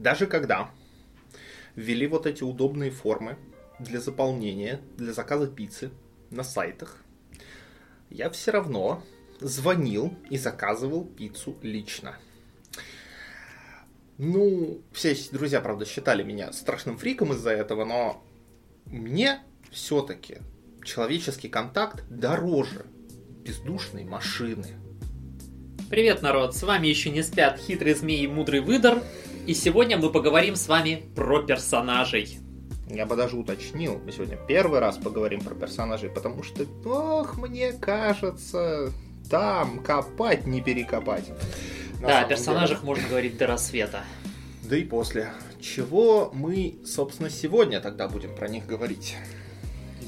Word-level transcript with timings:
Даже 0.00 0.26
когда 0.26 0.70
ввели 1.76 2.06
вот 2.06 2.26
эти 2.26 2.42
удобные 2.42 2.90
формы 2.90 3.36
для 3.78 4.00
заполнения, 4.00 4.80
для 4.96 5.12
заказа 5.12 5.46
пиццы 5.46 5.90
на 6.30 6.42
сайтах, 6.42 6.96
я 8.08 8.30
все 8.30 8.50
равно 8.50 9.04
звонил 9.40 10.14
и 10.30 10.38
заказывал 10.38 11.04
пиццу 11.04 11.54
лично. 11.60 12.16
Ну, 14.16 14.80
все 14.92 15.14
друзья, 15.32 15.60
правда, 15.60 15.84
считали 15.84 16.22
меня 16.22 16.50
страшным 16.52 16.96
фриком 16.96 17.34
из-за 17.34 17.50
этого, 17.50 17.84
но 17.84 18.24
мне 18.86 19.40
все-таки 19.70 20.38
человеческий 20.82 21.50
контакт 21.50 22.04
дороже 22.08 22.86
бездушной 23.44 24.04
машины. 24.04 24.66
Привет, 25.90 26.22
народ! 26.22 26.56
С 26.56 26.62
вами 26.62 26.86
еще 26.86 27.10
не 27.10 27.22
спят 27.22 27.58
хитрый 27.58 27.92
змей 27.92 28.24
и 28.24 28.26
мудрый 28.26 28.60
выдор. 28.60 29.02
И 29.50 29.54
сегодня 29.54 29.98
мы 29.98 30.10
поговорим 30.10 30.54
с 30.54 30.68
вами 30.68 31.10
про 31.16 31.42
персонажей. 31.42 32.38
Я 32.88 33.04
бы 33.04 33.16
даже 33.16 33.36
уточнил, 33.36 33.98
мы 33.98 34.12
сегодня 34.12 34.36
первый 34.36 34.78
раз 34.78 34.96
поговорим 34.96 35.40
про 35.40 35.56
персонажей, 35.56 36.08
потому 36.08 36.44
что, 36.44 36.66
ох, 36.84 37.36
мне 37.36 37.72
кажется, 37.72 38.92
там 39.28 39.82
копать 39.82 40.46
не 40.46 40.60
перекопать. 40.60 41.32
да, 42.00 42.20
о 42.20 42.28
персонажах 42.28 42.78
деле. 42.82 42.86
можно 42.86 43.08
говорить 43.08 43.38
до 43.38 43.48
рассвета. 43.48 44.04
Да 44.62 44.76
и 44.76 44.84
после. 44.84 45.32
Чего 45.60 46.30
мы, 46.32 46.78
собственно, 46.86 47.28
сегодня 47.28 47.80
тогда 47.80 48.06
будем 48.06 48.32
про 48.36 48.46
них 48.46 48.66
говорить? 48.66 49.16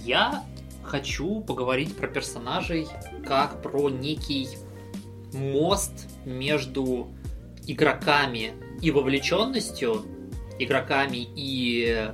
Я 0.04 0.44
хочу 0.84 1.40
поговорить 1.40 1.96
про 1.96 2.06
персонажей 2.06 2.86
как 3.26 3.60
про 3.60 3.90
некий 3.90 4.50
мост 5.32 6.06
между 6.24 7.08
игроками 7.66 8.52
и 8.80 8.90
вовлеченностью, 8.90 10.04
игроками 10.58 11.26
и 11.36 12.10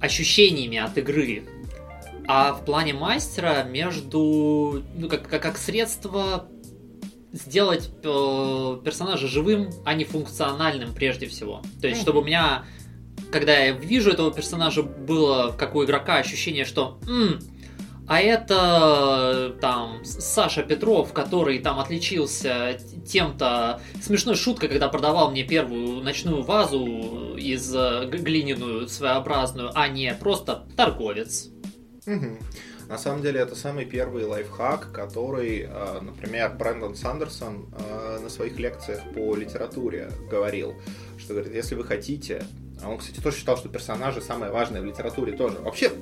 ощущениями 0.00 0.78
от 0.78 0.98
игры, 0.98 1.44
а 2.26 2.52
в 2.52 2.64
плане 2.64 2.94
мастера 2.94 3.62
между 3.64 4.82
ну, 4.96 5.08
как, 5.08 5.28
как, 5.28 5.42
как 5.42 5.58
средство 5.58 6.48
сделать 7.32 7.90
э, 8.02 8.78
персонажа 8.84 9.26
живым, 9.26 9.70
а 9.84 9.94
не 9.94 10.04
функциональным 10.04 10.92
прежде 10.94 11.26
всего. 11.26 11.62
То 11.80 11.88
есть, 11.88 12.02
чтобы 12.02 12.20
у 12.20 12.24
меня, 12.24 12.64
когда 13.30 13.56
я 13.56 13.72
вижу 13.72 14.10
этого 14.10 14.32
персонажа, 14.32 14.82
было 14.82 15.54
как 15.56 15.74
у 15.74 15.84
игрока 15.84 16.16
ощущение, 16.16 16.64
что 16.64 16.98
М, 17.08 17.40
а 18.12 18.20
это 18.20 19.56
там 19.62 20.04
Саша 20.04 20.62
Петров, 20.62 21.14
который 21.14 21.60
там 21.60 21.78
отличился 21.78 22.78
тем-то 23.06 23.80
смешной 24.02 24.34
шуткой, 24.34 24.68
когда 24.68 24.88
продавал 24.88 25.30
мне 25.30 25.44
первую 25.44 26.02
ночную 26.02 26.42
вазу 26.42 27.36
из 27.38 27.74
э, 27.74 28.06
глиняную 28.10 28.86
своеобразную, 28.88 29.70
а 29.74 29.88
не 29.88 30.12
просто 30.12 30.66
торговец. 30.76 31.48
Угу. 32.06 32.36
На 32.90 32.98
самом 32.98 33.22
деле 33.22 33.40
это 33.40 33.56
самый 33.56 33.86
первый 33.86 34.26
лайфхак, 34.26 34.92
который, 34.92 35.66
э, 35.70 36.00
например, 36.02 36.52
Брэндон 36.58 36.94
Сандерсон 36.94 37.70
э, 37.72 38.18
на 38.22 38.28
своих 38.28 38.58
лекциях 38.58 39.00
по 39.14 39.34
литературе 39.34 40.10
говорил, 40.30 40.74
что 41.16 41.32
говорит, 41.32 41.54
если 41.54 41.76
вы 41.76 41.84
хотите, 41.84 42.44
а 42.82 42.90
он, 42.90 42.98
кстати, 42.98 43.20
тоже 43.20 43.38
считал, 43.38 43.56
что 43.56 43.70
персонажи 43.70 44.20
самое 44.20 44.52
важное 44.52 44.82
в 44.82 44.84
литературе 44.84 45.32
тоже. 45.32 45.60
Вообще, 45.60 45.92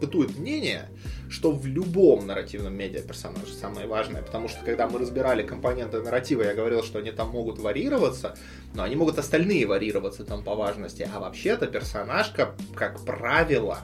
бытует 0.00 0.36
мнение, 0.38 0.88
что 1.28 1.52
в 1.52 1.66
любом 1.66 2.26
нарративном 2.26 2.74
медиа 2.74 3.02
персонаж 3.02 3.48
самое 3.48 3.86
важное, 3.86 4.22
потому 4.22 4.48
что 4.48 4.64
когда 4.64 4.88
мы 4.88 4.98
разбирали 4.98 5.42
компоненты 5.42 6.00
нарратива, 6.00 6.42
я 6.42 6.54
говорил, 6.54 6.82
что 6.82 6.98
они 6.98 7.10
там 7.10 7.30
могут 7.30 7.58
варьироваться, 7.58 8.36
но 8.74 8.82
они 8.82 8.96
могут 8.96 9.18
остальные 9.18 9.66
варьироваться 9.66 10.24
там 10.24 10.42
по 10.42 10.54
важности, 10.54 11.08
а 11.12 11.20
вообще-то 11.20 11.66
персонаж, 11.66 12.30
как, 12.30 13.00
правило, 13.04 13.80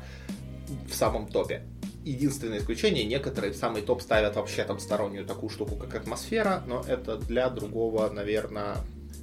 в 0.89 0.95
самом 0.95 1.27
топе. 1.29 1.63
Единственное 2.05 2.59
исключение, 2.59 3.05
некоторые 3.05 3.53
в 3.53 3.57
самый 3.57 3.83
топ 3.83 4.03
ставят 4.03 4.37
вообще 4.37 4.65
там 4.65 4.79
стороннюю 4.79 5.25
такую 5.25 5.51
штуку, 5.51 5.77
как 5.77 5.95
атмосфера, 5.95 6.63
но 6.67 6.85
это 6.87 7.17
для 7.17 7.49
другого, 7.49 8.11
наверное, 8.11 8.77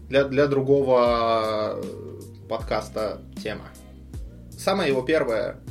для, 0.09 0.23
для 0.23 0.47
другого 0.47 1.79
подкаста 2.49 3.21
тема. 3.41 3.65
Самое 4.57 4.89
его 4.89 5.03
первое 5.03 5.57
Э, 5.57 5.70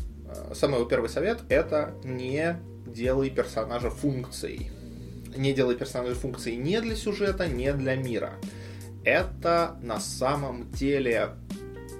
самый 0.54 0.76
его 0.76 0.88
первый 0.88 1.08
совет 1.08 1.40
это 1.48 1.94
не 2.04 2.58
делай 2.86 3.30
персонажа 3.30 3.90
функцией. 3.90 4.70
Не 5.36 5.52
делай 5.52 5.76
персонажа 5.76 6.14
функцией 6.14 6.56
не 6.56 6.80
для 6.80 6.96
сюжета, 6.96 7.46
не 7.46 7.72
для 7.72 7.94
мира. 7.96 8.32
Это 9.04 9.78
на 9.82 10.00
самом 10.00 10.70
деле 10.72 11.30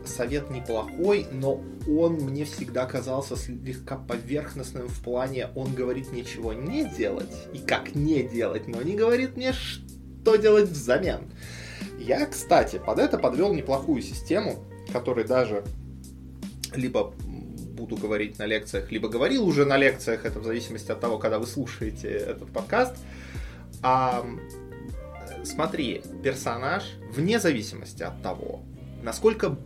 совет 0.04 0.50
неплохой, 0.50 1.26
но 1.30 1.62
он 1.88 2.14
мне 2.14 2.44
всегда 2.44 2.86
казался 2.86 3.36
слегка 3.36 3.96
поверхностным 3.96 4.88
в 4.88 5.02
плане, 5.02 5.48
он 5.54 5.74
говорит 5.74 6.12
ничего 6.12 6.52
не 6.52 6.84
делать 6.84 7.30
и 7.52 7.58
как 7.58 7.94
не 7.94 8.22
делать, 8.22 8.66
но 8.66 8.82
не 8.82 8.96
говорит 8.96 9.36
мне, 9.36 9.52
что 9.52 10.36
делать 10.36 10.68
взамен. 10.68 11.30
Я, 11.98 12.26
кстати, 12.26 12.80
под 12.84 12.98
это 12.98 13.18
подвел 13.18 13.54
неплохую 13.54 14.02
систему, 14.02 14.64
которой 14.92 15.24
даже 15.24 15.64
либо 16.74 17.14
буду 17.80 17.96
говорить 17.96 18.38
на 18.38 18.46
лекциях, 18.46 18.92
либо 18.92 19.08
говорил 19.08 19.46
уже 19.46 19.64
на 19.64 19.78
лекциях, 19.78 20.26
это 20.26 20.38
в 20.38 20.44
зависимости 20.44 20.92
от 20.92 21.00
того, 21.00 21.18
когда 21.18 21.38
вы 21.38 21.46
слушаете 21.46 22.08
этот 22.08 22.52
подкаст. 22.52 22.94
А, 23.82 24.26
смотри, 25.44 26.02
персонаж, 26.22 26.84
вне 27.10 27.38
зависимости 27.38 28.02
от 28.02 28.22
того, 28.22 28.60
насколько 29.02 29.56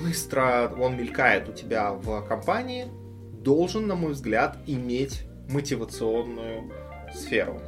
быстро 0.00 0.72
он 0.78 0.96
мелькает 0.96 1.48
у 1.48 1.52
тебя 1.52 1.92
в 1.92 2.22
компании, 2.28 2.86
должен, 3.42 3.88
на 3.88 3.96
мой 3.96 4.12
взгляд, 4.12 4.56
иметь 4.66 5.22
мотивационную 5.48 6.70
сферу. 7.12 7.60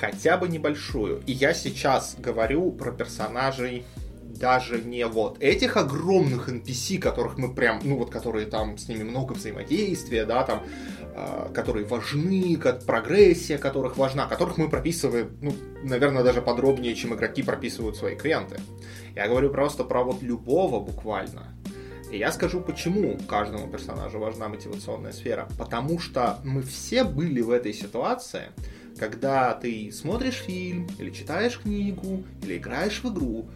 Хотя 0.00 0.36
бы 0.36 0.48
небольшую. 0.48 1.22
И 1.26 1.32
я 1.32 1.54
сейчас 1.54 2.16
говорю 2.18 2.72
про 2.72 2.90
персонажей 2.90 3.84
даже 4.42 4.82
не 4.82 5.06
вот 5.06 5.40
этих 5.40 5.76
огромных 5.76 6.48
NPC, 6.48 6.98
которых 6.98 7.38
мы 7.38 7.54
прям, 7.54 7.78
ну 7.84 7.96
вот, 7.96 8.10
которые 8.10 8.46
там, 8.46 8.76
с 8.76 8.88
ними 8.88 9.04
много 9.04 9.34
взаимодействия, 9.34 10.24
да, 10.24 10.42
там, 10.42 10.64
э, 11.14 11.48
которые 11.54 11.86
важны, 11.86 12.56
как 12.56 12.84
прогрессия 12.84 13.56
которых 13.56 13.96
важна, 13.96 14.26
которых 14.26 14.58
мы 14.58 14.68
прописываем, 14.68 15.30
ну, 15.40 15.54
наверное, 15.84 16.24
даже 16.24 16.42
подробнее, 16.42 16.96
чем 16.96 17.14
игроки 17.14 17.44
прописывают 17.44 17.96
свои 17.96 18.16
клиенты. 18.16 18.56
Я 19.14 19.28
говорю 19.28 19.50
просто 19.50 19.84
про 19.84 20.02
вот 20.02 20.22
любого 20.22 20.80
буквально. 20.80 21.54
И 22.10 22.18
я 22.18 22.32
скажу, 22.32 22.60
почему 22.60 23.16
каждому 23.28 23.68
персонажу 23.68 24.18
важна 24.18 24.48
мотивационная 24.48 25.12
сфера. 25.12 25.48
Потому 25.56 26.00
что 26.00 26.40
мы 26.42 26.62
все 26.62 27.04
были 27.04 27.40
в 27.42 27.50
этой 27.50 27.72
ситуации, 27.72 28.50
когда 28.98 29.54
ты 29.54 29.92
смотришь 29.92 30.42
фильм, 30.46 30.88
или 30.98 31.10
читаешь 31.10 31.60
книгу, 31.60 32.24
или 32.42 32.56
играешь 32.56 33.04
в 33.04 33.12
игру, 33.12 33.48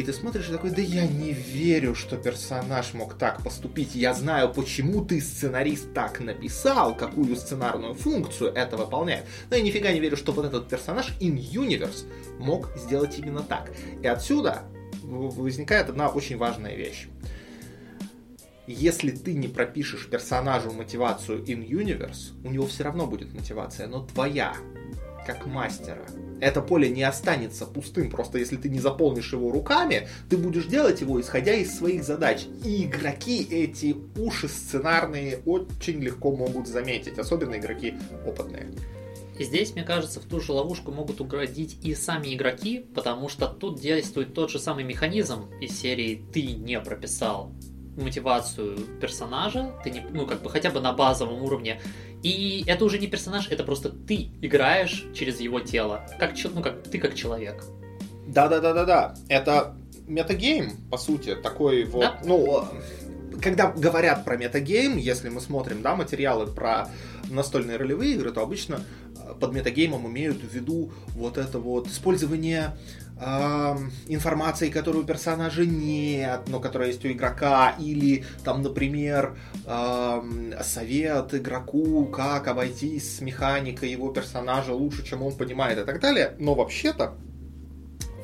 и 0.00 0.02
ты 0.02 0.14
смотришь 0.14 0.48
и 0.48 0.52
такой, 0.52 0.70
да 0.70 0.80
я 0.80 1.06
не 1.06 1.32
верю, 1.32 1.94
что 1.94 2.16
персонаж 2.16 2.94
мог 2.94 3.18
так 3.18 3.42
поступить. 3.44 3.94
Я 3.94 4.14
знаю, 4.14 4.50
почему 4.52 5.04
ты, 5.04 5.20
сценарист, 5.20 5.92
так 5.92 6.20
написал, 6.20 6.96
какую 6.96 7.36
сценарную 7.36 7.94
функцию 7.94 8.52
это 8.54 8.78
выполняет. 8.78 9.26
Но 9.50 9.56
я 9.56 9.62
нифига 9.62 9.92
не 9.92 10.00
верю, 10.00 10.16
что 10.16 10.32
вот 10.32 10.46
этот 10.46 10.68
персонаж 10.68 11.14
in-universe 11.20 12.06
мог 12.38 12.70
сделать 12.76 13.18
именно 13.18 13.42
так. 13.42 13.72
И 14.02 14.06
отсюда 14.06 14.62
возникает 15.02 15.90
одна 15.90 16.08
очень 16.08 16.38
важная 16.38 16.74
вещь. 16.74 17.08
Если 18.66 19.10
ты 19.10 19.34
не 19.34 19.48
пропишешь 19.48 20.08
персонажу 20.08 20.72
мотивацию 20.72 21.44
in-universe, 21.44 22.40
у 22.42 22.50
него 22.50 22.66
все 22.66 22.84
равно 22.84 23.06
будет 23.06 23.34
мотивация, 23.34 23.86
но 23.86 24.06
твоя, 24.06 24.56
как 25.34 25.46
мастера 25.46 26.06
это 26.40 26.62
поле 26.62 26.88
не 26.88 27.02
останется 27.02 27.66
пустым. 27.66 28.10
Просто 28.10 28.38
если 28.38 28.56
ты 28.56 28.68
не 28.68 28.80
заполнишь 28.80 29.32
его 29.32 29.52
руками, 29.52 30.08
ты 30.28 30.36
будешь 30.36 30.66
делать 30.66 31.00
его 31.00 31.20
исходя 31.20 31.54
из 31.54 31.76
своих 31.76 32.02
задач. 32.02 32.46
И 32.64 32.84
игроки 32.84 33.46
эти 33.50 33.96
уши 34.16 34.48
сценарные 34.48 35.40
очень 35.44 36.00
легко 36.00 36.34
могут 36.34 36.66
заметить, 36.66 37.18
особенно 37.18 37.56
игроки 37.56 37.94
опытные. 38.26 38.72
И 39.38 39.44
здесь, 39.44 39.74
мне 39.74 39.84
кажется, 39.84 40.20
в 40.20 40.24
ту 40.24 40.40
же 40.40 40.52
ловушку 40.52 40.92
могут 40.92 41.20
угодить 41.20 41.78
и 41.82 41.94
сами 41.94 42.34
игроки, 42.34 42.84
потому 42.94 43.28
что 43.30 43.46
тут 43.46 43.80
действует 43.80 44.34
тот 44.34 44.50
же 44.50 44.58
самый 44.58 44.84
механизм 44.84 45.46
из 45.62 45.78
серии 45.78 46.22
«ты 46.32 46.42
не 46.42 46.78
прописал 46.78 47.52
мотивацию 47.96 48.78
персонажа, 49.00 49.74
ты 49.82 49.90
не, 49.90 50.00
ну, 50.10 50.26
как 50.26 50.42
бы 50.42 50.50
хотя 50.50 50.70
бы 50.70 50.80
на 50.80 50.92
базовом 50.92 51.42
уровне. 51.42 51.80
И 52.22 52.64
это 52.66 52.84
уже 52.84 52.98
не 52.98 53.06
персонаж, 53.06 53.48
это 53.48 53.64
просто 53.64 53.90
ты 53.90 54.30
играешь 54.42 55.04
через 55.14 55.40
его 55.40 55.60
тело. 55.60 56.06
Как, 56.18 56.32
ну, 56.54 56.62
как 56.62 56.82
ты 56.82 56.98
как 56.98 57.14
человек. 57.14 57.64
Да-да-да-да-да. 58.26 59.14
Это 59.28 59.76
метагейм, 60.06 60.76
по 60.90 60.98
сути, 60.98 61.34
такой 61.34 61.84
вот, 61.84 62.00
да? 62.00 62.20
ну, 62.24 62.64
когда 63.40 63.70
говорят 63.70 64.24
про 64.24 64.36
метагейм, 64.36 64.96
если 64.96 65.28
мы 65.28 65.40
смотрим, 65.40 65.82
да, 65.82 65.94
материалы 65.94 66.46
про 66.46 66.88
настольные 67.30 67.76
ролевые 67.76 68.14
игры, 68.14 68.32
то 68.32 68.42
обычно 68.42 68.80
э, 69.16 69.34
под 69.40 69.52
метагеймом 69.52 70.06
имеют 70.08 70.42
в 70.42 70.52
виду 70.52 70.92
вот 71.14 71.38
это 71.38 71.58
вот 71.58 71.86
использование 71.86 72.76
информации, 73.20 74.70
которую 74.70 75.04
у 75.04 75.06
персонажа 75.06 75.66
нет, 75.66 76.42
но 76.46 76.58
которая 76.58 76.88
есть 76.88 77.04
у 77.04 77.08
игрока, 77.08 77.74
или 77.78 78.24
там, 78.44 78.62
например, 78.62 79.36
совет 80.62 81.34
игроку, 81.34 82.06
как 82.06 82.48
обойтись 82.48 83.16
с 83.16 83.20
механикой 83.20 83.90
его 83.90 84.10
персонажа 84.10 84.72
лучше, 84.72 85.04
чем 85.04 85.22
он 85.22 85.34
понимает 85.34 85.78
и 85.78 85.84
так 85.84 86.00
далее. 86.00 86.34
Но 86.38 86.54
вообще-то 86.54 87.14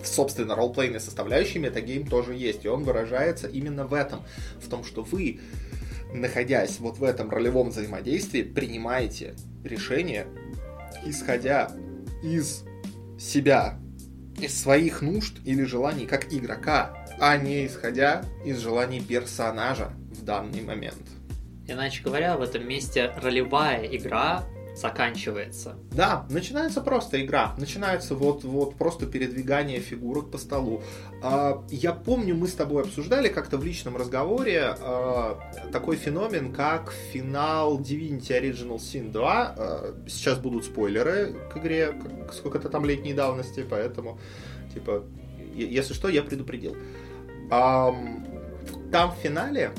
собственно, 0.02 0.54
ролплейной 0.54 1.00
составляющей 1.00 1.58
метагейм 1.58 2.06
тоже 2.06 2.34
есть, 2.34 2.64
и 2.64 2.68
он 2.68 2.84
выражается 2.84 3.48
именно 3.48 3.86
в 3.86 3.94
этом, 3.94 4.22
в 4.60 4.68
том, 4.68 4.84
что 4.84 5.02
вы, 5.02 5.40
находясь 6.12 6.78
вот 6.78 6.98
в 6.98 7.04
этом 7.04 7.28
ролевом 7.28 7.70
взаимодействии, 7.70 8.42
принимаете 8.42 9.34
решение, 9.64 10.26
исходя 11.04 11.72
из 12.22 12.62
себя, 13.18 13.78
из 14.38 14.60
своих 14.60 15.02
нужд 15.02 15.34
или 15.44 15.64
желаний 15.64 16.06
как 16.06 16.32
игрока, 16.32 17.06
а 17.18 17.36
не 17.36 17.66
исходя 17.66 18.24
из 18.44 18.58
желаний 18.58 19.00
персонажа 19.00 19.92
в 20.10 20.22
данный 20.22 20.62
момент. 20.62 21.02
Иначе 21.66 22.02
говоря, 22.02 22.36
в 22.36 22.42
этом 22.42 22.66
месте 22.68 23.12
ролевая 23.20 23.84
игра 23.86 24.44
заканчивается. 24.76 25.76
Да, 25.90 26.26
начинается 26.28 26.80
просто 26.80 27.24
игра. 27.24 27.54
Начинается 27.58 28.14
вот, 28.14 28.44
вот 28.44 28.76
просто 28.76 29.06
передвигание 29.06 29.80
фигурок 29.80 30.30
по 30.30 30.38
столу. 30.38 30.82
А, 31.22 31.64
я 31.70 31.92
помню, 31.92 32.34
мы 32.34 32.46
с 32.46 32.52
тобой 32.52 32.82
обсуждали 32.82 33.28
как-то 33.28 33.56
в 33.56 33.64
личном 33.64 33.96
разговоре 33.96 34.76
а, 34.78 35.40
такой 35.72 35.96
феномен, 35.96 36.52
как 36.52 36.92
финал 37.12 37.80
Divinity 37.80 38.40
Original 38.40 38.76
Sin 38.76 39.10
2. 39.12 39.54
А, 39.56 39.94
сейчас 40.06 40.38
будут 40.38 40.66
спойлеры 40.66 41.34
к 41.52 41.56
игре, 41.56 41.94
сколько-то 42.32 42.68
там 42.68 42.84
летней 42.84 43.14
давности, 43.14 43.64
поэтому, 43.68 44.18
типа, 44.74 45.04
если 45.54 45.94
что, 45.94 46.08
я 46.08 46.22
предупредил. 46.22 46.76
Там 47.48 49.12
в 49.12 49.14
финале 49.22 49.70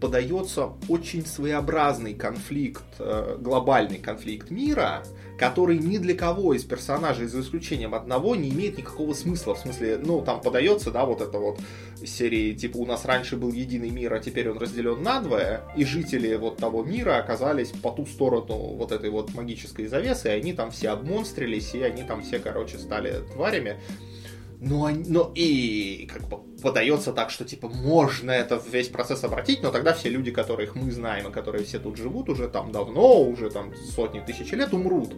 подается 0.00 0.72
очень 0.88 1.26
своеобразный 1.26 2.14
конфликт, 2.14 2.84
э, 2.98 3.36
глобальный 3.40 3.98
конфликт 3.98 4.50
мира, 4.50 5.02
который 5.38 5.78
ни 5.78 5.98
для 5.98 6.14
кого 6.14 6.54
из 6.54 6.64
персонажей, 6.64 7.26
за 7.26 7.40
исключением 7.40 7.94
одного, 7.94 8.34
не 8.34 8.50
имеет 8.50 8.76
никакого 8.76 9.14
смысла. 9.14 9.54
В 9.54 9.58
смысле, 9.58 9.98
ну, 10.04 10.20
там 10.20 10.40
подается, 10.40 10.90
да, 10.90 11.04
вот 11.04 11.20
это 11.20 11.38
вот 11.38 11.60
серии, 12.04 12.54
типа, 12.54 12.76
у 12.78 12.86
нас 12.86 13.04
раньше 13.04 13.36
был 13.36 13.52
единый 13.52 13.90
мир, 13.90 14.12
а 14.14 14.20
теперь 14.20 14.50
он 14.50 14.58
разделен 14.58 15.02
на 15.02 15.20
двое, 15.20 15.62
и 15.76 15.84
жители 15.84 16.34
вот 16.36 16.58
того 16.58 16.82
мира 16.82 17.18
оказались 17.18 17.68
по 17.68 17.90
ту 17.90 18.06
сторону 18.06 18.74
вот 18.74 18.92
этой 18.92 19.10
вот 19.10 19.34
магической 19.34 19.86
завесы, 19.86 20.28
и 20.28 20.32
они 20.32 20.52
там 20.52 20.70
все 20.70 20.90
обмонстрились, 20.90 21.74
и 21.74 21.82
они 21.82 22.02
там 22.02 22.22
все, 22.22 22.38
короче, 22.38 22.78
стали 22.78 23.22
тварями. 23.32 23.80
Но, 24.60 24.88
но 24.88 25.32
и 25.36 26.08
как 26.12 26.28
бы 26.28 26.38
подается 26.60 27.12
так, 27.12 27.30
что 27.30 27.44
типа 27.44 27.68
можно 27.68 28.32
это 28.32 28.60
весь 28.70 28.88
процесс 28.88 29.22
обратить, 29.22 29.62
но 29.62 29.70
тогда 29.70 29.92
все 29.92 30.08
люди, 30.08 30.32
которых 30.32 30.74
мы 30.74 30.90
знаем 30.90 31.28
и 31.28 31.32
которые 31.32 31.64
все 31.64 31.78
тут 31.78 31.96
живут 31.96 32.28
уже 32.28 32.48
там 32.48 32.72
давно, 32.72 33.22
уже 33.22 33.50
там 33.50 33.72
сотни 33.76 34.20
тысяч 34.20 34.50
лет, 34.52 34.74
умрут. 34.74 35.14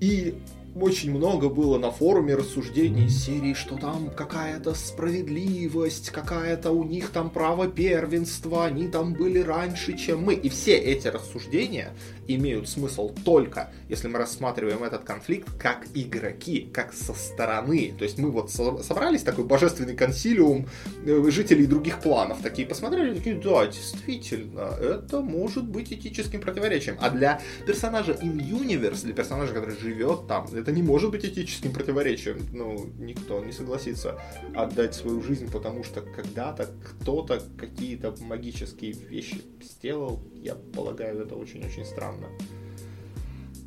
И 0.00 0.42
очень 0.74 1.10
много 1.10 1.48
было 1.48 1.78
на 1.78 1.90
форуме 1.90 2.34
рассуждений 2.34 3.06
из 3.06 3.24
серии, 3.24 3.54
что 3.54 3.76
там 3.76 4.10
какая-то 4.10 4.74
справедливость, 4.74 6.10
какая-то 6.10 6.70
у 6.70 6.84
них 6.84 7.10
там 7.10 7.30
право 7.30 7.66
первенства, 7.68 8.66
они 8.66 8.88
там 8.88 9.14
были 9.14 9.40
раньше, 9.40 9.96
чем 9.96 10.22
мы. 10.22 10.34
И 10.34 10.48
все 10.48 10.76
эти 10.76 11.08
рассуждения 11.08 11.92
имеют 12.26 12.68
смысл 12.68 13.12
только, 13.24 13.72
если 13.88 14.08
мы 14.08 14.18
рассматриваем 14.18 14.84
этот 14.84 15.04
конфликт 15.04 15.48
как 15.58 15.86
игроки, 15.94 16.68
как 16.72 16.92
со 16.92 17.14
стороны. 17.14 17.92
То 17.98 18.04
есть 18.04 18.18
мы 18.18 18.30
вот 18.30 18.50
собрались, 18.50 19.22
такой 19.22 19.44
божественный 19.44 19.96
консилиум 19.96 20.66
э, 21.04 21.30
жителей 21.30 21.66
других 21.66 22.00
планов, 22.00 22.40
такие 22.42 22.66
посмотрели, 22.66 23.14
такие, 23.14 23.36
да, 23.36 23.66
действительно, 23.66 24.74
это 24.80 25.20
может 25.20 25.64
быть 25.64 25.92
этическим 25.92 26.40
противоречием. 26.40 26.96
А 27.00 27.10
для 27.10 27.40
персонажа 27.66 28.12
in 28.12 28.36
universe, 28.36 29.04
для 29.04 29.14
персонажа, 29.14 29.52
который 29.52 29.76
живет 29.76 30.26
там, 30.28 30.46
это 30.60 30.72
не 30.72 30.82
может 30.82 31.10
быть 31.10 31.24
этическим 31.24 31.72
противоречием. 31.72 32.46
Ну, 32.52 32.90
никто 32.98 33.44
не 33.44 33.52
согласится 33.52 34.20
отдать 34.54 34.94
свою 34.94 35.22
жизнь, 35.22 35.50
потому 35.50 35.84
что 35.84 36.02
когда-то 36.02 36.68
кто-то 36.84 37.42
какие-то 37.58 38.14
магические 38.20 38.92
вещи 38.92 39.42
сделал. 39.62 40.22
Я 40.34 40.54
полагаю, 40.54 41.22
это 41.22 41.34
очень-очень 41.34 41.84
странно. 41.84 42.28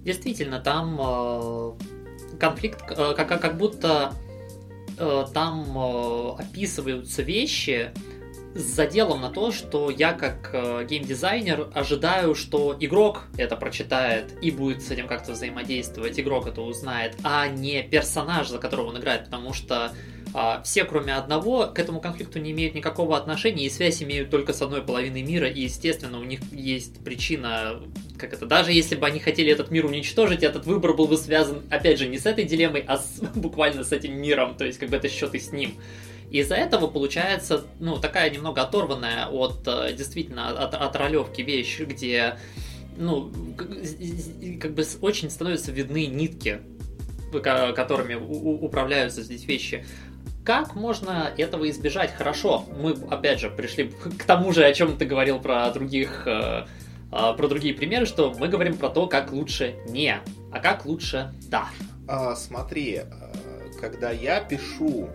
Действительно, 0.04 0.60
там 0.60 1.00
э, 1.00 1.72
конфликт 2.40 2.84
э, 2.90 3.13
как, 3.16 3.28
как 3.28 3.57
будто 3.57 4.13
э, 4.98 5.25
там 5.34 5.78
э, 5.78 6.42
описываются 6.42 7.22
вещи, 7.22 7.92
с 8.56 8.62
заделом 8.62 9.22
на 9.22 9.30
то, 9.30 9.52
что 9.52 9.90
я 9.90 10.14
как 10.14 10.52
э, 10.54 10.86
геймдизайнер 10.88 11.70
ожидаю, 11.74 12.36
что 12.36 12.76
игрок 12.80 13.24
это 13.38 13.56
прочитает 13.56 14.34
и 14.42 14.52
будет 14.52 14.84
с 14.84 14.92
этим 14.92 15.08
как-то 15.08 15.32
взаимодействовать, 15.32 16.20
игрок 16.20 16.48
это 16.48 16.62
узнает, 16.62 17.16
а 17.24 17.48
не 17.48 17.82
персонаж, 17.82 18.50
за 18.50 18.60
которого 18.60 18.90
он 18.90 19.00
играет, 19.00 19.26
потому 19.26 19.54
что 19.54 19.94
э, 20.34 20.62
все, 20.64 20.86
кроме 20.86 21.16
одного, 21.16 21.66
к 21.68 21.80
этому 21.80 22.00
конфликту 22.00 22.40
не 22.40 22.52
имеют 22.52 22.76
никакого 22.76 23.18
отношения 23.18 23.66
и 23.66 23.70
связь 23.72 24.04
имеют 24.04 24.30
только 24.30 24.54
с 24.54 24.62
одной 24.62 24.84
половиной 24.84 25.24
мира, 25.24 25.48
и, 25.48 25.62
естественно, 25.62 26.20
у 26.20 26.24
них 26.24 26.40
есть 26.52 27.04
причина, 27.04 27.82
как 28.20 28.34
это, 28.34 28.46
даже 28.46 28.72
если 28.72 28.96
бы 28.96 29.08
они 29.08 29.20
хотели 29.20 29.52
этот 29.52 29.72
мир 29.72 29.86
уничтожить, 29.86 30.44
этот 30.44 30.68
выбор 30.68 30.94
был 30.94 31.08
бы 31.08 31.18
связан, 31.18 31.64
опять 31.72 31.98
же, 31.98 32.08
не 32.08 32.20
с 32.20 32.28
этой 32.28 32.44
дилеммой, 32.44 32.84
а 32.88 32.98
с, 32.98 33.20
буквально 33.36 33.84
с 33.84 33.92
этим 33.92 34.16
миром, 34.16 34.56
то 34.56 34.64
есть, 34.64 34.78
как 34.78 34.90
бы 34.90 34.98
это 34.98 35.10
счеты 35.10 35.40
с 35.40 35.52
ним. 35.52 35.76
Из-за 36.31 36.56
этого 36.56 36.88
получается, 36.88 37.66
ну, 37.80 37.98
такая 37.98 38.30
немного 38.30 38.62
оторванная 38.62 39.28
от, 39.28 39.68
э, 39.68 39.94
действительно, 39.94 40.50
от, 40.50 40.74
от 40.74 40.96
ролевки 40.96 41.42
вещь, 41.42 41.80
где, 41.80 42.38
ну, 42.98 43.31
как 44.60 44.74
бы 44.74 44.84
очень 45.02 45.30
становятся 45.30 45.72
видны 45.72 46.08
нитки, 46.08 46.62
которыми 47.31 48.16
управляются 48.16 49.22
здесь 49.24 49.46
вещи. 49.46 49.86
Как 50.44 50.75
можно 50.75 51.31
этого 51.38 51.70
избежать? 51.70 52.14
Хорошо, 52.16 52.66
мы 52.78 52.92
опять 53.10 53.40
же 53.40 53.50
пришли 53.50 53.94
к 54.20 54.24
тому 54.25 54.52
же, 54.52 54.66
о 54.66 54.74
чем 54.74 54.98
ты 54.98 55.06
говорил 55.06 55.40
про 55.40 55.70
других, 55.72 56.24
э, 56.25 56.66
э, 57.12 57.34
про 57.38 57.48
другие 57.48 57.74
примеры, 57.74 58.06
что 58.06 58.34
мы 58.38 58.48
говорим 58.48 58.75
про 58.75 58.90
то, 58.90 59.08
как 59.08 59.31
лучше 59.31 59.75
не, 59.88 60.18
а 60.52 60.60
как 60.60 60.86
лучше 60.86 61.34
да. 61.48 61.70
А, 62.08 62.36
смотри, 62.36 63.02
когда 63.80 64.12
я 64.12 64.42
пишу 64.42 65.10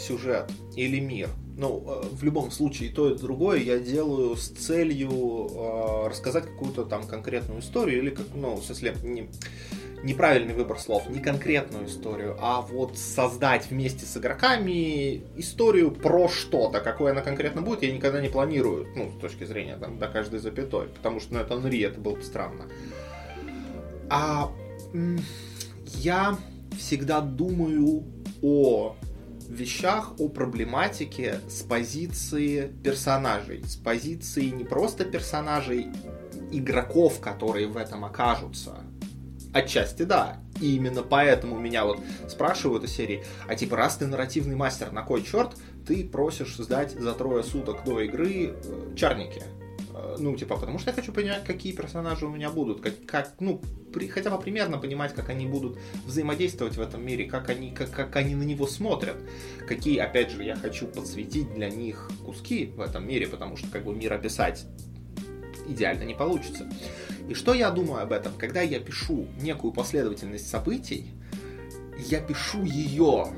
сюжет 0.00 0.50
или 0.76 0.98
мир. 1.00 1.28
Ну, 1.56 1.84
э, 1.86 2.02
в 2.10 2.24
любом 2.24 2.50
случае, 2.50 2.90
то 2.90 3.10
и 3.10 3.18
другое 3.18 3.58
я 3.60 3.78
делаю 3.78 4.36
с 4.36 4.48
целью 4.48 5.10
э, 5.10 6.08
рассказать 6.08 6.46
какую-то 6.46 6.84
там 6.84 7.06
конкретную 7.06 7.60
историю 7.60 7.98
или, 7.98 8.10
как, 8.10 8.26
ну, 8.34 8.56
в 8.56 8.64
смысле, 8.64 8.96
не, 9.02 9.28
неправильный 10.02 10.54
выбор 10.54 10.78
слов, 10.78 11.08
не 11.10 11.20
конкретную 11.20 11.86
историю, 11.86 12.36
а 12.40 12.62
вот 12.62 12.96
создать 12.96 13.70
вместе 13.70 14.06
с 14.06 14.16
игроками 14.16 15.22
историю 15.36 15.90
про 15.90 16.28
что-то. 16.28 16.80
Какой 16.80 17.12
она 17.12 17.20
конкретно 17.20 17.62
будет, 17.62 17.82
я 17.82 17.92
никогда 17.92 18.20
не 18.20 18.28
планирую, 18.28 18.88
ну, 18.96 19.10
с 19.16 19.20
точки 19.20 19.44
зрения 19.44 19.76
там, 19.76 19.98
до 19.98 20.08
каждой 20.08 20.40
запятой, 20.40 20.88
потому 20.88 21.20
что, 21.20 21.34
ну, 21.34 21.40
это 21.40 21.54
Unreal, 21.54 21.88
это 21.88 22.00
было 22.00 22.16
бы 22.16 22.22
странно. 22.22 22.64
А 24.08 24.50
я 25.86 26.38
всегда 26.78 27.20
думаю 27.20 28.04
о 28.42 28.96
вещах, 29.50 30.12
о 30.18 30.28
проблематике 30.28 31.40
с 31.48 31.62
позиции 31.62 32.72
персонажей, 32.82 33.62
с 33.64 33.76
позиции 33.76 34.46
не 34.46 34.64
просто 34.64 35.04
персонажей, 35.04 35.88
игроков, 36.52 37.20
которые 37.20 37.66
в 37.66 37.76
этом 37.76 38.04
окажутся. 38.04 38.78
Отчасти 39.52 40.04
да. 40.04 40.40
И 40.60 40.76
именно 40.76 41.02
поэтому 41.02 41.58
меня 41.58 41.84
вот 41.84 42.00
спрашивают 42.28 42.84
из 42.84 42.92
серии, 42.92 43.24
а 43.48 43.54
типа, 43.54 43.76
раз 43.76 43.96
ты 43.96 44.06
нарративный 44.06 44.56
мастер, 44.56 44.92
на 44.92 45.02
кой 45.02 45.22
черт 45.22 45.56
ты 45.86 46.04
просишь 46.04 46.56
сдать 46.56 46.92
за 46.92 47.12
трое 47.14 47.42
суток 47.42 47.84
до 47.84 48.00
игры 48.00 48.54
э, 48.54 48.94
чарники? 48.96 49.42
Э, 50.02 50.16
ну, 50.18 50.36
типа, 50.36 50.56
потому 50.56 50.78
что 50.78 50.90
я 50.90 50.96
хочу 50.96 51.12
понимать, 51.12 51.44
какие 51.44 51.72
персонажи 51.72 52.26
у 52.26 52.30
меня 52.30 52.50
будут, 52.50 52.80
как, 52.80 53.04
как 53.06 53.34
ну, 53.40 53.60
при, 53.92 54.08
хотя 54.08 54.30
бы 54.30 54.40
примерно 54.40 54.78
понимать, 54.78 55.14
как 55.14 55.28
они 55.28 55.46
будут 55.46 55.78
взаимодействовать 56.06 56.76
в 56.76 56.80
этом 56.80 57.04
мире, 57.04 57.24
как 57.24 57.50
они, 57.50 57.70
как, 57.70 57.90
как 57.90 58.16
они 58.16 58.34
на 58.34 58.42
него 58.42 58.66
смотрят, 58.66 59.16
какие, 59.66 59.98
опять 59.98 60.30
же, 60.30 60.42
я 60.44 60.56
хочу 60.56 60.86
подсветить 60.86 61.52
для 61.54 61.70
них 61.70 62.10
куски 62.24 62.66
в 62.76 62.80
этом 62.80 63.06
мире, 63.06 63.26
потому 63.26 63.56
что, 63.56 63.68
как 63.68 63.84
бы, 63.84 63.94
мир 63.94 64.12
описать 64.12 64.66
идеально 65.68 66.04
не 66.04 66.14
получится. 66.14 66.68
И 67.28 67.34
что 67.34 67.54
я 67.54 67.70
думаю 67.70 68.02
об 68.02 68.12
этом? 68.12 68.32
Когда 68.36 68.60
я 68.60 68.80
пишу 68.80 69.28
некую 69.40 69.72
последовательность 69.72 70.48
событий, 70.48 71.12
я 71.98 72.20
пишу 72.20 72.64
ее 72.64 73.28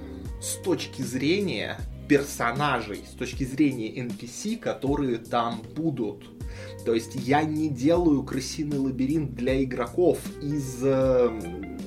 с 0.41 0.55
точки 0.63 1.03
зрения 1.03 1.79
персонажей, 2.09 3.01
с 3.11 3.15
точки 3.15 3.45
зрения 3.45 3.91
NPC, 3.95 4.59
которые 4.59 5.19
там 5.19 5.63
будут. 5.75 6.32
То 6.85 6.95
есть 6.95 7.15
я 7.15 7.43
не 7.43 7.69
делаю 7.69 8.23
крысиный 8.23 8.79
лабиринт 8.79 9.35
для 9.35 9.63
игроков 9.63 10.19
из... 10.41 10.83
Э, 10.83 11.31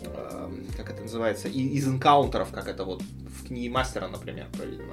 э, 0.05 0.49
как 0.77 0.89
это 0.91 1.03
называется, 1.03 1.47
из 1.47 1.87
энкаунтеров, 1.87 2.51
как 2.51 2.67
это 2.67 2.83
вот 2.83 3.01
в 3.01 3.47
книге 3.47 3.69
мастера, 3.69 4.07
например, 4.07 4.47
проведено. 4.57 4.91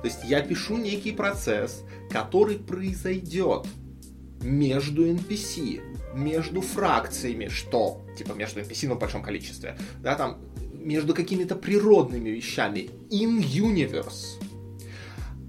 То 0.00 0.06
есть 0.06 0.24
я 0.24 0.40
пишу 0.42 0.76
некий 0.76 1.12
процесс, 1.12 1.82
который 2.10 2.56
произойдет 2.56 3.66
между 4.42 5.06
NPC, 5.06 5.80
между 6.14 6.60
фракциями, 6.60 7.48
что, 7.48 8.04
типа, 8.16 8.32
между 8.32 8.60
NPC, 8.60 8.88
ну, 8.88 8.94
в 8.94 8.98
большом 8.98 9.22
количестве, 9.22 9.76
да, 10.00 10.14
там, 10.14 10.38
между 10.72 11.14
какими-то 11.14 11.56
природными 11.56 12.28
вещами, 12.28 12.90
in-universe, 13.10 14.42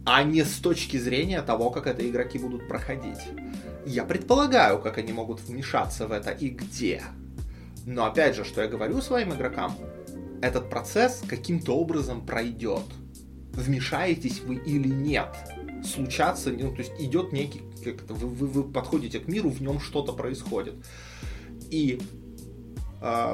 а 0.05 0.23
не 0.23 0.43
с 0.43 0.59
точки 0.59 0.97
зрения 0.97 1.41
того, 1.41 1.71
как 1.71 1.87
это 1.87 2.07
игроки 2.07 2.37
будут 2.37 2.67
проходить. 2.67 3.19
Я 3.85 4.03
предполагаю, 4.03 4.79
как 4.79 4.97
они 4.97 5.13
могут 5.13 5.41
вмешаться 5.41 6.07
в 6.07 6.11
это 6.11 6.31
и 6.31 6.49
где. 6.49 7.03
Но 7.85 8.05
опять 8.05 8.35
же, 8.35 8.43
что 8.43 8.61
я 8.61 8.67
говорю 8.67 8.99
своим 9.01 9.33
игрокам, 9.33 9.77
этот 10.41 10.69
процесс 10.69 11.21
каким-то 11.27 11.77
образом 11.77 12.25
пройдет. 12.25 12.83
Вмешаетесь 13.53 14.41
вы 14.41 14.55
или 14.55 14.87
нет. 14.87 15.29
Случаться, 15.83 16.51
ну, 16.51 16.71
то 16.71 16.81
есть 16.81 16.93
идет 16.99 17.31
некий, 17.31 17.61
как 17.83 18.09
вы, 18.09 18.27
вы, 18.27 18.47
вы 18.47 18.63
подходите 18.63 19.19
к 19.19 19.27
миру, 19.27 19.49
в 19.49 19.61
нем 19.61 19.79
что-то 19.79 20.13
происходит. 20.13 20.75
И 21.69 22.01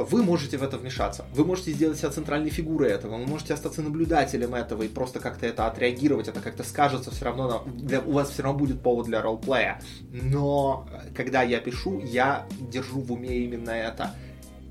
вы 0.09 0.23
можете 0.23 0.57
в 0.57 0.63
это 0.63 0.77
вмешаться. 0.77 1.25
Вы 1.33 1.45
можете 1.45 1.71
сделать 1.71 1.97
себя 1.97 2.09
центральной 2.09 2.49
фигурой 2.49 2.91
этого, 2.91 3.17
вы 3.17 3.25
можете 3.25 3.53
остаться 3.53 3.81
наблюдателем 3.81 4.53
этого 4.53 4.83
и 4.83 4.87
просто 4.87 5.19
как-то 5.19 5.45
это 5.45 5.67
отреагировать, 5.67 6.27
это 6.27 6.41
как-то 6.41 6.63
скажется 6.63 7.11
все 7.11 7.25
равно, 7.25 7.63
для, 7.65 8.01
у 8.01 8.11
вас 8.11 8.29
все 8.31 8.43
равно 8.43 8.59
будет 8.59 8.81
повод 8.81 9.05
для 9.05 9.21
ролплея. 9.21 9.81
Но 10.11 10.87
когда 11.15 11.41
я 11.43 11.59
пишу, 11.59 11.99
я 11.99 12.45
держу 12.59 13.01
в 13.01 13.11
уме 13.11 13.39
именно 13.39 13.71
это 13.71 14.13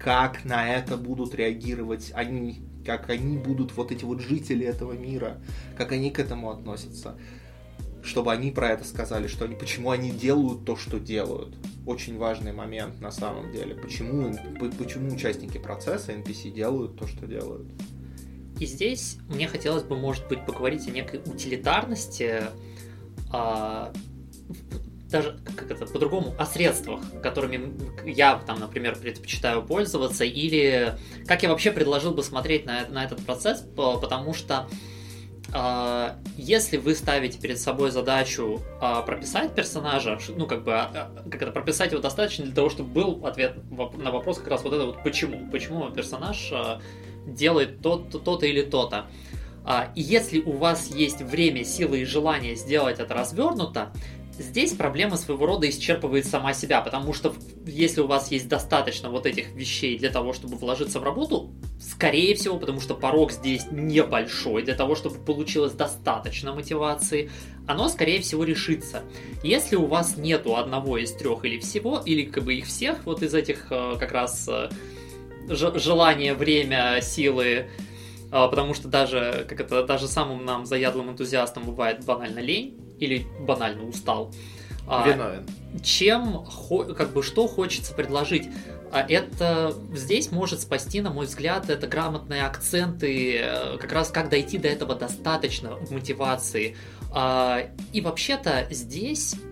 как 0.00 0.44
на 0.44 0.68
это 0.74 0.96
будут 0.96 1.34
реагировать 1.34 2.10
они, 2.14 2.62
как 2.86 3.10
они 3.10 3.36
будут, 3.36 3.76
вот 3.76 3.92
эти 3.92 4.04
вот 4.04 4.20
жители 4.20 4.66
этого 4.66 4.94
мира, 4.94 5.38
как 5.76 5.92
они 5.92 6.10
к 6.10 6.18
этому 6.18 6.50
относятся, 6.50 7.16
чтобы 8.02 8.32
они 8.32 8.50
про 8.50 8.70
это 8.70 8.84
сказали, 8.84 9.26
что 9.26 9.44
они, 9.44 9.54
почему 9.54 9.90
они 9.90 10.10
делают 10.10 10.64
то, 10.64 10.76
что 10.76 10.98
делают. 10.98 11.54
Очень 11.86 12.18
важный 12.18 12.52
момент 12.52 13.00
на 13.00 13.10
самом 13.10 13.52
деле. 13.52 13.74
Почему, 13.74 14.36
почему 14.78 15.14
участники 15.14 15.58
процесса 15.58 16.12
NPC 16.12 16.50
делают 16.50 16.98
то, 16.98 17.06
что 17.06 17.26
делают. 17.26 17.68
И 18.58 18.66
здесь 18.66 19.16
мне 19.28 19.48
хотелось 19.48 19.84
бы, 19.84 19.96
может 19.96 20.28
быть, 20.28 20.44
поговорить 20.44 20.86
о 20.86 20.90
некой 20.90 21.20
утилитарности 21.20 22.42
а, 23.32 23.92
даже 25.10 25.38
как 25.56 25.70
это 25.70 25.86
по-другому 25.86 26.34
о 26.38 26.46
средствах, 26.46 27.00
которыми 27.22 27.72
я 28.08 28.38
там, 28.46 28.60
например, 28.60 28.96
предпочитаю 28.96 29.62
пользоваться, 29.62 30.24
или 30.24 30.96
как 31.26 31.42
я 31.42 31.48
вообще 31.48 31.72
предложил 31.72 32.12
бы 32.12 32.22
смотреть 32.22 32.64
на, 32.64 32.86
на 32.88 33.04
этот 33.04 33.24
процесс, 33.24 33.64
потому 33.74 34.34
что 34.34 34.68
если 36.36 36.76
вы 36.76 36.94
ставите 36.94 37.38
перед 37.40 37.58
собой 37.58 37.90
задачу 37.90 38.60
э, 38.80 39.02
прописать 39.04 39.54
персонажа, 39.54 40.18
ну 40.36 40.46
как 40.46 40.62
бы 40.62 40.72
э, 40.72 41.06
как 41.30 41.42
это 41.42 41.50
прописать 41.50 41.90
его 41.90 42.00
достаточно 42.00 42.44
для 42.44 42.54
того, 42.54 42.70
чтобы 42.70 42.90
был 42.90 43.26
ответ 43.26 43.56
на 43.70 44.12
вопрос 44.12 44.38
как 44.38 44.48
раз 44.48 44.62
вот 44.62 44.72
это 44.72 44.86
вот 44.86 45.02
почему, 45.02 45.50
почему 45.50 45.90
персонаж 45.90 46.52
делает 47.26 47.80
то-то, 47.80 48.18
то-то 48.18 48.46
или 48.46 48.62
то-то. 48.62 49.06
И 49.94 50.00
если 50.00 50.40
у 50.40 50.52
вас 50.52 50.88
есть 50.88 51.20
время, 51.20 51.64
силы 51.64 52.00
и 52.00 52.04
желание 52.04 52.54
сделать 52.54 52.98
это 52.98 53.12
развернуто, 53.12 53.92
Здесь 54.40 54.72
проблема 54.72 55.18
своего 55.18 55.44
рода 55.44 55.68
исчерпывает 55.68 56.24
сама 56.24 56.54
себя, 56.54 56.80
потому 56.80 57.12
что 57.12 57.34
если 57.66 58.00
у 58.00 58.06
вас 58.06 58.30
есть 58.30 58.48
достаточно 58.48 59.10
вот 59.10 59.26
этих 59.26 59.52
вещей 59.52 59.98
для 59.98 60.08
того, 60.08 60.32
чтобы 60.32 60.56
вложиться 60.56 60.98
в 60.98 61.04
работу, 61.04 61.52
скорее 61.78 62.34
всего, 62.34 62.56
потому 62.58 62.80
что 62.80 62.94
порог 62.94 63.32
здесь 63.32 63.66
небольшой, 63.70 64.62
для 64.62 64.74
того, 64.74 64.94
чтобы 64.94 65.16
получилось 65.18 65.74
достаточно 65.74 66.54
мотивации, 66.54 67.30
оно, 67.66 67.90
скорее 67.90 68.22
всего, 68.22 68.42
решится. 68.44 69.02
Если 69.44 69.76
у 69.76 69.84
вас 69.84 70.16
нету 70.16 70.56
одного 70.56 70.96
из 70.96 71.12
трех 71.12 71.44
или 71.44 71.58
всего, 71.58 71.98
или 71.98 72.22
как 72.22 72.44
бы 72.44 72.54
их 72.54 72.64
всех, 72.64 73.04
вот 73.04 73.22
из 73.22 73.34
этих 73.34 73.66
э, 73.68 73.96
как 74.00 74.12
раз 74.12 74.48
э, 74.48 74.70
желание, 75.50 76.32
время, 76.32 77.02
силы, 77.02 77.66
потому 78.30 78.74
что 78.74 78.88
даже, 78.88 79.44
как 79.48 79.60
это, 79.60 79.84
даже 79.84 80.06
самым 80.06 80.44
нам 80.44 80.66
заядлым 80.66 81.10
энтузиастам 81.10 81.64
бывает 81.64 82.04
банально 82.04 82.40
лень, 82.40 82.78
или 83.00 83.26
банально 83.40 83.84
устал. 83.84 84.32
А, 84.86 85.08
Виновен. 85.08 85.46
Чем, 85.82 86.44
как 86.96 87.12
бы, 87.12 87.22
что 87.22 87.46
хочется 87.46 87.94
предложить? 87.94 88.48
А 88.92 89.02
это 89.08 89.72
здесь 89.94 90.32
может 90.32 90.60
спасти, 90.60 91.00
на 91.00 91.10
мой 91.10 91.26
взгляд, 91.26 91.70
это 91.70 91.86
грамотные 91.86 92.44
акценты, 92.44 93.38
э, 93.38 93.78
как 93.78 93.92
раз 93.92 94.10
как 94.10 94.28
дойти 94.28 94.58
до 94.58 94.66
этого 94.66 94.96
достаточно 94.96 95.76
в 95.76 95.92
мотивации. 95.92 96.76
А, 97.12 97.60
и 97.92 98.00
вообще-то 98.00 98.66
здесь 98.70 99.36
а, 99.36 99.49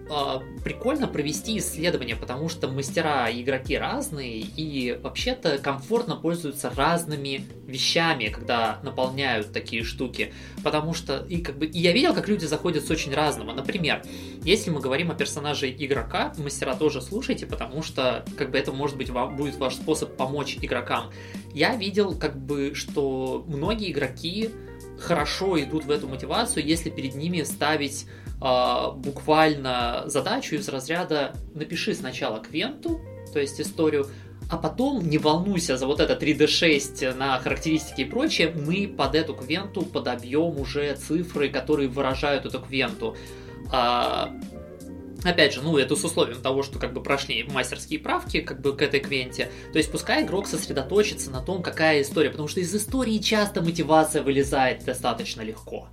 прикольно 0.65 1.07
провести 1.07 1.59
исследование, 1.59 2.17
потому 2.17 2.49
что 2.49 2.69
мастера 2.69 3.29
и 3.29 3.43
игроки 3.43 3.77
разные, 3.77 4.39
и 4.39 4.99
вообще-то 5.03 5.59
комфортно 5.59 6.17
пользуются 6.17 6.71
разными 6.71 7.45
вещами, 7.67 8.29
когда 8.29 8.81
наполняют 8.83 9.53
такие 9.53 9.85
штуки. 9.85 10.33
Потому 10.65 10.95
что, 10.95 11.25
и 11.29 11.43
как 11.43 11.59
бы, 11.59 11.67
и 11.67 11.79
я 11.79 11.93
видел, 11.93 12.15
как 12.15 12.29
люди 12.29 12.47
заходят 12.47 12.85
с 12.85 12.91
очень 12.91 13.15
разного. 13.15 13.53
Например, 13.53 14.03
если 14.43 14.71
мы 14.71 14.81
говорим 14.81 15.11
о 15.11 15.15
персонаже 15.15 15.71
игрока, 15.71 16.33
мастера 16.39 16.75
тоже 16.75 17.03
слушайте, 17.03 17.47
потому 17.47 17.83
что, 17.83 18.25
как 18.37 18.51
бы, 18.51 18.59
это 18.59 18.73
может 18.73 18.97
быть 18.97 19.11
будет 19.11 19.57
ваш 19.57 19.75
способ 19.75 20.17
помочь 20.17 20.59
игрокам. 20.61 21.11
Я 21.53 21.77
видел, 21.77 22.15
как 22.17 22.39
бы, 22.39 22.75
что 22.75 23.45
многие 23.47 23.91
игроки 23.91 24.51
хорошо 24.99 25.61
идут 25.61 25.85
в 25.85 25.91
эту 25.91 26.09
мотивацию, 26.09 26.65
если 26.65 26.91
перед 26.91 27.15
ними 27.15 27.43
ставить 27.43 28.07
э, 28.41 28.91
буквально 28.97 30.05
задачу 30.07 30.57
из 30.57 30.69
разряда 30.69 31.35
напиши 31.55 31.95
сначала 31.95 32.41
квенту, 32.41 33.01
то 33.33 33.41
есть 33.41 33.61
историю, 33.61 34.07
а 34.51 34.57
потом 34.57 35.09
не 35.09 35.19
волнуйся 35.19 35.77
за 35.77 35.87
вот 35.87 36.01
это 36.01 36.15
3D6 36.15 37.15
на 37.15 37.39
характеристики 37.39 38.03
и 38.03 38.05
прочее, 38.05 38.55
мы 38.55 38.89
под 38.89 39.15
эту 39.15 39.35
квенту 39.35 39.83
подобьем 39.83 40.59
уже 40.59 40.95
цифры, 40.97 41.51
которые 41.51 41.89
выражают 41.89 42.47
эту 42.47 42.61
квенту. 42.61 43.17
А, 43.71 44.33
Опять 45.25 45.53
же, 45.53 45.63
ну, 45.63 45.77
это 45.77 45.97
с 45.97 46.05
условием 46.05 46.41
того, 46.41 46.63
что 46.63 46.79
как 46.79 46.93
бы 46.93 47.03
прошли 47.03 47.43
мастерские 47.43 47.99
правки 47.99 48.41
как 48.41 48.61
бы 48.61 48.77
к 48.77 48.83
этой 48.83 49.01
квенте. 49.01 49.51
То 49.73 49.79
есть 49.79 49.91
пускай 49.91 50.25
игрок 50.25 50.47
сосредоточится 50.47 51.31
на 51.31 51.41
том, 51.41 51.63
какая 51.63 52.03
история, 52.03 52.31
потому 52.31 52.47
что 52.47 52.61
из 52.61 52.73
истории 52.75 53.19
часто 53.19 53.61
мотивация 53.61 54.23
вылезает 54.23 54.85
достаточно 54.85 55.43
легко. 55.43 55.89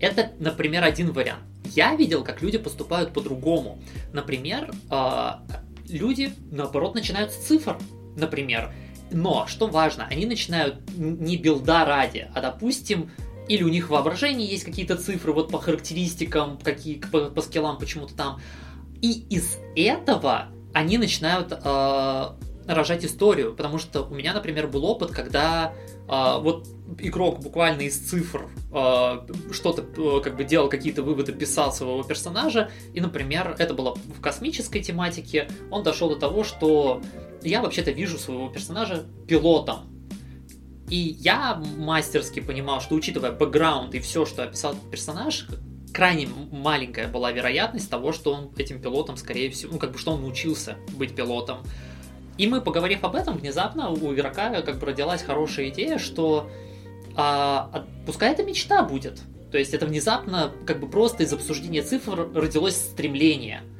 Это, 0.00 0.32
например, 0.38 0.84
один 0.84 1.12
вариант. 1.12 1.42
Я 1.74 1.94
видел, 1.94 2.24
как 2.24 2.42
люди 2.42 2.58
поступают 2.58 3.12
по-другому. 3.12 3.78
Например, 4.12 4.72
а, 4.90 5.42
люди, 5.88 6.32
наоборот, 6.50 6.94
начинают 6.94 7.32
с 7.32 7.36
цифр. 7.36 7.78
Например, 8.16 8.72
но, 9.10 9.46
что 9.46 9.66
важно, 9.66 10.06
они 10.10 10.26
начинают 10.26 10.80
не 10.96 11.36
билда 11.36 11.84
ради, 11.84 12.28
а, 12.34 12.40
допустим, 12.40 13.10
или 13.48 13.62
у 13.62 13.68
них 13.68 13.90
воображение 13.90 14.48
есть 14.48 14.64
какие-то 14.64 14.96
цифры 14.96 15.32
вот 15.32 15.50
по 15.50 15.60
характеристикам, 15.60 16.58
какие, 16.58 16.96
по, 16.96 17.26
по 17.30 17.42
скиллам 17.42 17.78
почему-то 17.78 18.14
там. 18.14 18.40
И 19.00 19.24
из 19.30 19.58
этого 19.76 20.48
они 20.72 20.98
начинают 20.98 21.52
э, 21.52 22.26
рожать 22.66 23.04
историю, 23.04 23.54
потому 23.54 23.78
что 23.78 24.02
у 24.02 24.14
меня, 24.14 24.34
например, 24.34 24.66
был 24.66 24.84
опыт, 24.84 25.12
когда 25.12 25.74
э, 26.08 26.40
вот 26.40 26.66
игрок 26.98 27.40
буквально 27.40 27.82
из 27.82 27.98
цифр 27.98 28.48
э, 28.72 29.52
что-то 29.52 29.82
э, 29.82 30.20
как 30.22 30.36
бы 30.36 30.44
делал 30.44 30.68
какие-то 30.68 31.02
выводы, 31.02 31.32
писал 31.32 31.72
своего 31.72 32.02
персонажа, 32.02 32.70
и, 32.94 33.00
например, 33.00 33.54
это 33.58 33.74
было 33.74 33.94
в 33.94 34.20
космической 34.20 34.80
тематике, 34.80 35.48
он 35.70 35.82
дошел 35.82 36.08
до 36.08 36.16
того, 36.16 36.44
что 36.44 37.02
я 37.42 37.62
вообще-то 37.62 37.90
вижу 37.90 38.18
своего 38.18 38.48
персонажа 38.48 39.06
пилотом, 39.26 39.96
и 40.88 40.96
я 40.96 41.60
мастерски 41.76 42.40
понимал, 42.40 42.80
что 42.80 42.94
учитывая 42.94 43.32
бэкграунд 43.32 43.94
и 43.94 44.00
все, 44.00 44.24
что 44.24 44.44
описал 44.44 44.76
персонаж, 44.90 45.46
крайне 45.92 46.28
маленькая 46.52 47.08
была 47.08 47.32
вероятность 47.32 47.90
того, 47.90 48.12
что 48.12 48.32
он 48.32 48.52
этим 48.56 48.80
пилотом, 48.80 49.16
скорее 49.16 49.50
всего, 49.50 49.72
ну 49.72 49.78
как 49.78 49.92
бы, 49.92 49.98
что 49.98 50.12
он 50.12 50.20
научился 50.20 50.76
быть 50.96 51.14
пилотом. 51.14 51.58
И 52.38 52.46
мы, 52.46 52.60
поговорив 52.60 53.02
об 53.02 53.16
этом, 53.16 53.38
внезапно 53.38 53.88
у 53.88 54.14
игрока 54.14 54.60
как 54.60 54.78
бы 54.78 54.86
родилась 54.86 55.22
хорошая 55.22 55.70
идея, 55.70 55.98
что 55.98 56.50
а, 57.16 57.86
пускай 58.04 58.32
это 58.32 58.42
мечта 58.42 58.82
будет. 58.82 59.20
То 59.50 59.58
есть 59.58 59.74
это 59.74 59.86
внезапно, 59.86 60.52
как 60.66 60.80
бы 60.80 60.88
просто 60.88 61.22
из 61.22 61.32
обсуждения 61.32 61.82
цифр 61.82 62.28
родилось 62.34 62.76
стремление– 62.76 63.62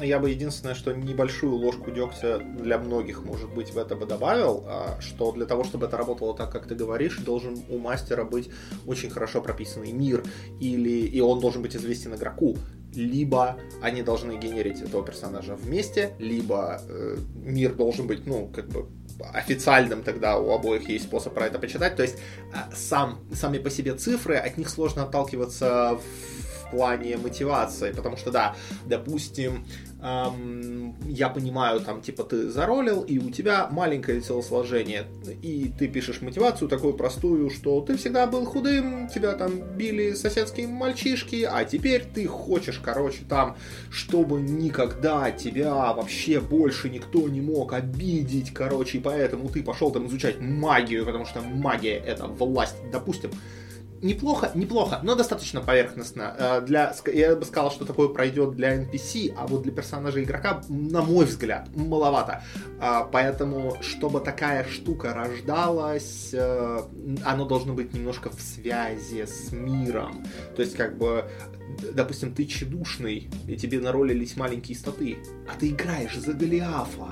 я 0.00 0.18
бы 0.18 0.30
единственное, 0.30 0.74
что 0.74 0.94
небольшую 0.94 1.54
ложку 1.56 1.90
дегтя 1.90 2.38
для 2.38 2.78
многих, 2.78 3.24
может 3.24 3.52
быть, 3.52 3.72
в 3.72 3.78
это 3.78 3.94
бы 3.96 4.06
добавил, 4.06 4.64
а, 4.66 4.98
что 5.00 5.32
для 5.32 5.44
того, 5.44 5.64
чтобы 5.64 5.86
это 5.86 5.96
работало 5.98 6.34
так, 6.34 6.50
как 6.50 6.66
ты 6.66 6.74
говоришь, 6.74 7.18
должен 7.18 7.58
у 7.68 7.78
мастера 7.78 8.24
быть 8.24 8.48
очень 8.86 9.10
хорошо 9.10 9.42
прописанный 9.42 9.92
мир, 9.92 10.24
или 10.60 11.06
и 11.06 11.20
он 11.20 11.40
должен 11.40 11.60
быть 11.60 11.76
известен 11.76 12.14
игроку. 12.14 12.56
Либо 12.94 13.58
они 13.82 14.02
должны 14.02 14.38
генерить 14.38 14.80
этого 14.80 15.04
персонажа 15.04 15.54
вместе, 15.54 16.14
либо 16.18 16.80
э, 16.88 17.16
мир 17.34 17.74
должен 17.74 18.06
быть, 18.06 18.26
ну, 18.26 18.50
как 18.54 18.68
бы 18.68 18.86
официальным 19.32 20.02
тогда 20.02 20.38
у 20.38 20.50
обоих 20.52 20.88
есть 20.88 21.04
способ 21.04 21.34
про 21.34 21.46
это 21.46 21.58
почитать. 21.58 21.96
То 21.96 22.02
есть 22.02 22.18
а, 22.52 22.70
сам, 22.74 23.20
сами 23.34 23.58
по 23.58 23.70
себе 23.70 23.94
цифры, 23.94 24.36
от 24.36 24.58
них 24.58 24.68
сложно 24.68 25.04
отталкиваться 25.04 25.98
в 25.98 26.70
плане 26.70 27.16
мотивации, 27.16 27.92
потому 27.92 28.16
что, 28.16 28.30
да, 28.30 28.56
допустим, 28.86 29.66
эм, 30.02 30.94
я 31.08 31.28
понимаю, 31.28 31.80
там, 31.80 32.02
типа, 32.02 32.24
ты 32.24 32.50
заролил, 32.50 33.02
и 33.02 33.18
у 33.18 33.30
тебя 33.30 33.68
маленькое 33.70 34.20
телосложение, 34.20 35.04
и 35.42 35.72
ты 35.78 35.88
пишешь 35.88 36.20
мотивацию 36.20 36.68
такую 36.68 36.94
простую, 36.94 37.50
что 37.50 37.80
ты 37.80 37.96
всегда 37.96 38.26
был 38.26 38.44
худым, 38.44 39.08
тебя 39.08 39.32
там 39.32 39.60
били 39.76 40.12
соседские 40.12 40.66
мальчишки, 40.68 41.48
а 41.50 41.64
теперь 41.64 42.04
ты 42.04 42.26
хочешь, 42.26 42.80
короче, 42.82 43.22
там, 43.28 43.56
чтобы 43.90 44.40
никогда 44.40 45.30
тебя 45.30 45.92
вообще 45.92 46.40
больше 46.40 46.88
никто 46.88 47.28
не 47.28 47.40
мог 47.40 47.72
обидеть, 47.72 48.52
короче, 48.52 48.98
и 48.98 49.00
поэтому 49.00 49.48
ты 49.48 49.62
пошел 49.62 49.90
там 49.90 50.06
изучать 50.08 50.40
магию, 50.40 51.06
потому 51.06 51.26
что 51.26 51.40
магия 51.40 51.96
это 51.96 52.26
власть, 52.26 52.76
допустим, 52.90 53.30
неплохо, 54.02 54.50
неплохо, 54.54 55.00
но 55.02 55.14
достаточно 55.14 55.60
поверхностно. 55.60 56.34
Э, 56.38 56.60
для, 56.60 56.94
я 57.06 57.36
бы 57.36 57.44
сказал, 57.44 57.70
что 57.70 57.84
такое 57.84 58.08
пройдет 58.08 58.54
для 58.54 58.82
NPC, 58.82 59.34
а 59.36 59.46
вот 59.46 59.62
для 59.62 59.72
персонажа 59.72 60.22
игрока, 60.22 60.62
на 60.68 61.02
мой 61.02 61.24
взгляд, 61.24 61.68
маловато. 61.74 62.42
А, 62.80 63.04
поэтому, 63.04 63.76
чтобы 63.80 64.20
такая 64.20 64.64
штука 64.68 65.14
рождалась, 65.14 66.30
э, 66.32 66.80
оно 67.24 67.46
должно 67.46 67.74
быть 67.74 67.94
немножко 67.94 68.30
в 68.30 68.40
связи 68.40 69.24
с 69.24 69.52
миром. 69.52 70.24
То 70.56 70.62
есть, 70.62 70.76
как 70.76 70.98
бы, 70.98 71.24
допустим, 71.92 72.34
ты 72.34 72.44
чедушный, 72.44 73.30
и 73.46 73.56
тебе 73.56 73.80
наролились 73.80 74.36
маленькие 74.36 74.76
статы, 74.76 75.18
а 75.48 75.58
ты 75.58 75.68
играешь 75.68 76.18
за 76.18 76.32
Голиафа. 76.32 77.08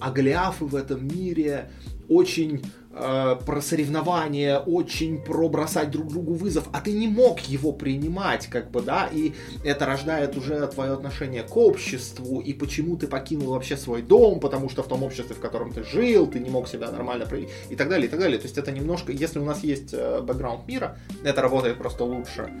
А 0.00 0.10
Голиафы 0.10 0.66
в 0.66 0.76
этом 0.76 1.06
мире 1.06 1.70
очень 2.08 2.62
э, 2.92 3.36
про 3.44 3.60
соревнования, 3.60 4.58
очень 4.58 5.22
про 5.22 5.48
бросать 5.48 5.90
друг 5.90 6.08
другу 6.08 6.34
вызов, 6.34 6.68
а 6.72 6.80
ты 6.80 6.92
не 6.92 7.08
мог 7.08 7.40
его 7.40 7.72
принимать, 7.72 8.46
как 8.46 8.70
бы, 8.70 8.82
да, 8.82 9.08
и 9.12 9.32
это 9.64 9.86
рождает 9.86 10.36
уже 10.36 10.66
твое 10.68 10.92
отношение 10.92 11.42
к 11.42 11.56
обществу, 11.56 12.40
и 12.40 12.52
почему 12.52 12.96
ты 12.96 13.06
покинул 13.06 13.52
вообще 13.52 13.76
свой 13.76 14.02
дом, 14.02 14.40
потому 14.40 14.68
что 14.68 14.82
в 14.82 14.88
том 14.88 15.02
обществе, 15.02 15.34
в 15.34 15.40
котором 15.40 15.72
ты 15.72 15.84
жил, 15.84 16.26
ты 16.26 16.40
не 16.40 16.50
мог 16.50 16.68
себя 16.68 16.90
нормально 16.90 17.26
проявить, 17.26 17.50
и 17.70 17.76
так 17.76 17.88
далее, 17.88 18.06
и 18.06 18.10
так 18.10 18.20
далее. 18.20 18.38
То 18.38 18.44
есть 18.44 18.58
это 18.58 18.72
немножко, 18.72 19.12
если 19.12 19.38
у 19.38 19.44
нас 19.44 19.62
есть 19.64 19.92
э, 19.92 20.20
бэкграунд 20.20 20.66
мира, 20.66 20.98
это 21.22 21.42
работает 21.42 21.78
просто 21.78 22.04
лучше. 22.04 22.52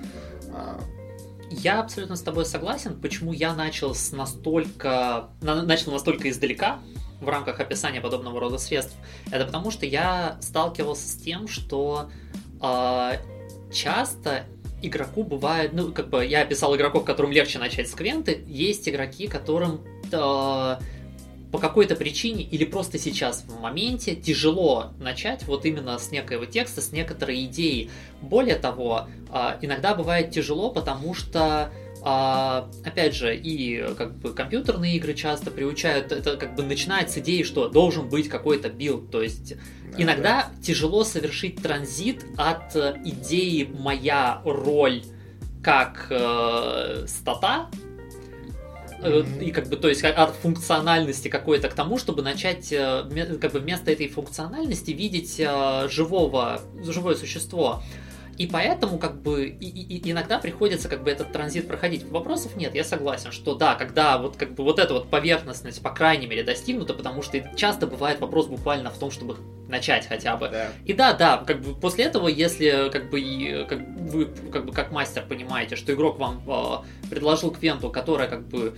А, 0.52 0.80
я 1.50 1.80
абсолютно 1.80 2.16
с 2.16 2.22
тобой 2.22 2.46
согласен. 2.46 2.98
Почему 3.00 3.32
я 3.32 3.54
начал 3.54 3.94
с 3.94 4.12
настолько, 4.12 5.28
начал 5.40 5.92
настолько 5.92 6.28
издалека, 6.30 6.80
в 7.24 7.28
рамках 7.28 7.60
описания 7.60 8.00
подобного 8.00 8.38
рода 8.40 8.58
средств, 8.58 8.94
это 9.30 9.44
потому 9.44 9.70
что 9.70 9.86
я 9.86 10.38
сталкивался 10.40 11.08
с 11.08 11.16
тем, 11.16 11.48
что 11.48 12.10
э, 12.62 13.12
часто 13.72 14.44
игроку 14.82 15.24
бывает, 15.24 15.72
ну, 15.72 15.92
как 15.92 16.08
бы 16.08 16.24
я 16.24 16.42
описал 16.42 16.76
игроков, 16.76 17.04
которым 17.04 17.32
легче 17.32 17.58
начать 17.58 17.88
с 17.88 17.94
квенты, 17.94 18.44
есть 18.46 18.88
игроки, 18.88 19.26
которым 19.26 19.80
э, 20.12 20.76
по 21.54 21.58
какой-то 21.58 21.94
причине 21.94 22.42
или 22.42 22.64
просто 22.64 22.98
сейчас 22.98 23.44
в 23.46 23.60
моменте 23.60 24.16
тяжело 24.16 24.90
начать 24.98 25.44
вот 25.44 25.64
именно 25.64 25.98
с 25.98 26.10
некоего 26.10 26.46
текста, 26.46 26.80
с 26.80 26.92
некоторой 26.92 27.44
идеи. 27.44 27.90
Более 28.20 28.56
того, 28.56 29.08
э, 29.32 29.58
иногда 29.62 29.94
бывает 29.94 30.30
тяжело, 30.30 30.70
потому 30.70 31.14
что 31.14 31.70
а, 32.06 32.68
опять 32.84 33.14
же, 33.14 33.34
и 33.34 33.82
как 33.96 34.18
бы 34.18 34.34
компьютерные 34.34 34.96
игры 34.96 35.14
часто 35.14 35.50
приучают, 35.50 36.12
это 36.12 36.36
как 36.36 36.54
бы 36.54 36.62
начинает 36.62 37.10
с 37.10 37.16
идеи, 37.16 37.42
что 37.42 37.68
должен 37.70 38.10
быть 38.10 38.28
какой-то 38.28 38.68
build, 38.68 39.10
то 39.10 39.22
есть 39.22 39.54
да, 39.90 40.02
иногда 40.02 40.22
да. 40.22 40.62
тяжело 40.62 41.02
совершить 41.04 41.62
транзит 41.62 42.26
от 42.36 42.76
э, 42.76 43.00
идеи 43.06 43.70
моя 43.78 44.42
роль 44.44 45.02
как 45.62 46.08
э, 46.10 47.06
стата, 47.08 47.70
mm-hmm. 49.00 49.44
и 49.44 49.50
как 49.50 49.68
бы, 49.68 49.76
то 49.76 49.88
есть 49.88 50.04
от 50.04 50.34
функциональности 50.36 51.28
какой-то 51.28 51.70
к 51.70 51.74
тому, 51.74 51.98
чтобы 51.98 52.20
начать 52.20 52.70
э, 52.70 53.38
как 53.40 53.52
бы 53.52 53.60
вместо 53.60 53.90
этой 53.90 54.08
функциональности 54.08 54.90
видеть 54.90 55.36
э, 55.38 55.88
живого, 55.88 56.60
живое 56.82 57.14
существо. 57.14 57.82
И 58.38 58.46
поэтому 58.46 58.98
как 58.98 59.22
бы 59.22 59.46
и, 59.46 59.66
и, 59.66 60.10
иногда 60.10 60.38
приходится 60.38 60.88
как 60.88 61.02
бы 61.02 61.10
этот 61.10 61.32
транзит 61.32 61.68
проходить. 61.68 62.04
Вопросов 62.04 62.56
нет, 62.56 62.74
я 62.74 62.84
согласен, 62.84 63.32
что 63.32 63.54
да, 63.54 63.74
когда 63.74 64.18
вот 64.18 64.36
как 64.36 64.54
бы 64.54 64.64
вот 64.64 64.78
эта 64.78 64.94
вот 64.94 65.10
поверхностность 65.10 65.82
по 65.82 65.90
крайней 65.90 66.26
мере 66.26 66.42
достигнута, 66.42 66.94
потому 66.94 67.22
что 67.22 67.40
часто 67.56 67.86
бывает 67.86 68.20
вопрос 68.20 68.46
буквально 68.46 68.90
в 68.90 68.98
том, 68.98 69.10
чтобы 69.10 69.36
начать 69.68 70.06
хотя 70.06 70.36
бы. 70.36 70.48
Да. 70.48 70.68
И 70.84 70.92
да, 70.92 71.12
да, 71.12 71.38
как 71.38 71.60
бы 71.60 71.74
после 71.74 72.04
этого, 72.04 72.28
если 72.28 72.90
как 72.90 73.10
бы 73.10 73.66
как 73.68 73.80
вы 73.80 74.26
как 74.52 74.66
бы 74.66 74.72
как 74.72 74.92
мастер 74.92 75.24
понимаете, 75.28 75.76
что 75.76 75.92
игрок 75.92 76.18
вам 76.18 76.42
э, 76.46 77.08
предложил 77.08 77.50
квенту, 77.50 77.90
которая 77.90 78.28
как 78.28 78.46
бы 78.46 78.76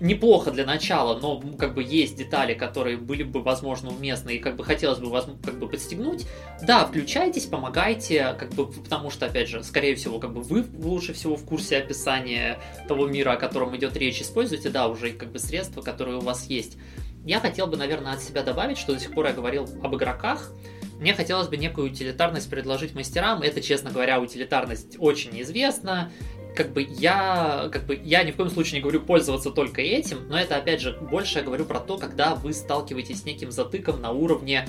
неплохо 0.00 0.50
для 0.50 0.64
начала, 0.64 1.18
но 1.18 1.42
как 1.58 1.74
бы 1.74 1.82
есть 1.82 2.16
детали, 2.16 2.54
которые 2.54 2.96
были 2.96 3.22
бы, 3.22 3.42
возможно, 3.42 3.90
уместны 3.90 4.36
и 4.36 4.38
как 4.38 4.56
бы 4.56 4.64
хотелось 4.64 4.98
бы 4.98 5.08
вас 5.08 5.26
как 5.44 5.58
бы 5.58 5.68
подстегнуть, 5.68 6.26
да, 6.62 6.84
включайтесь, 6.84 7.46
помогайте, 7.46 8.34
как 8.38 8.50
бы, 8.50 8.66
потому 8.66 9.10
что, 9.10 9.26
опять 9.26 9.48
же, 9.48 9.62
скорее 9.62 9.94
всего, 9.94 10.18
как 10.18 10.32
бы 10.32 10.42
вы 10.42 10.64
лучше 10.78 11.12
всего 11.12 11.36
в 11.36 11.44
курсе 11.44 11.78
описания 11.78 12.58
того 12.88 13.06
мира, 13.06 13.32
о 13.32 13.36
котором 13.36 13.76
идет 13.76 13.96
речь, 13.96 14.20
используйте, 14.20 14.68
да, 14.68 14.88
уже 14.88 15.12
как 15.12 15.32
бы 15.32 15.38
средства, 15.38 15.82
которые 15.82 16.18
у 16.18 16.20
вас 16.20 16.46
есть. 16.46 16.76
Я 17.24 17.40
хотел 17.40 17.66
бы, 17.66 17.76
наверное, 17.76 18.12
от 18.12 18.22
себя 18.22 18.42
добавить, 18.42 18.78
что 18.78 18.92
до 18.92 19.00
сих 19.00 19.12
пор 19.12 19.26
я 19.26 19.32
говорил 19.32 19.68
об 19.82 19.96
игроках, 19.96 20.52
мне 21.00 21.14
хотелось 21.14 21.48
бы 21.48 21.56
некую 21.56 21.90
утилитарность 21.90 22.48
предложить 22.48 22.94
мастерам. 22.94 23.42
Это, 23.42 23.60
честно 23.60 23.90
говоря, 23.90 24.20
утилитарность 24.20 24.96
очень 24.98 25.32
неизвестна 25.32 26.10
как 26.56 26.72
бы 26.72 26.82
я, 26.82 27.68
как 27.70 27.84
бы 27.84 28.00
я 28.02 28.24
ни 28.24 28.32
в 28.32 28.36
коем 28.36 28.50
случае 28.50 28.76
не 28.76 28.80
говорю 28.80 29.00
пользоваться 29.02 29.50
только 29.50 29.82
этим, 29.82 30.26
но 30.28 30.38
это 30.40 30.56
опять 30.56 30.80
же 30.80 30.98
больше 30.98 31.38
я 31.38 31.44
говорю 31.44 31.66
про 31.66 31.78
то, 31.78 31.98
когда 31.98 32.34
вы 32.34 32.52
сталкиваетесь 32.52 33.20
с 33.20 33.24
неким 33.24 33.52
затыком 33.52 34.00
на 34.00 34.10
уровне 34.10 34.66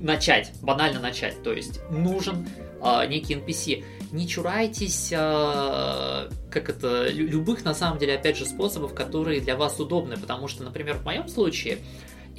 начать, 0.00 0.52
банально 0.62 1.00
начать, 1.00 1.42
то 1.42 1.52
есть 1.52 1.80
нужен 1.90 2.48
э, 2.82 3.06
некий 3.08 3.34
NPC. 3.34 3.84
Не 4.12 4.26
чурайтесь, 4.26 5.12
э, 5.12 5.16
как 6.50 6.68
это, 6.70 7.08
любых 7.08 7.64
на 7.64 7.74
самом 7.74 7.98
деле, 7.98 8.14
опять 8.14 8.38
же, 8.38 8.46
способов, 8.46 8.94
которые 8.94 9.40
для 9.40 9.56
вас 9.56 9.78
удобны, 9.78 10.16
потому 10.16 10.48
что, 10.48 10.64
например, 10.64 10.96
в 10.96 11.04
моем 11.04 11.28
случае 11.28 11.78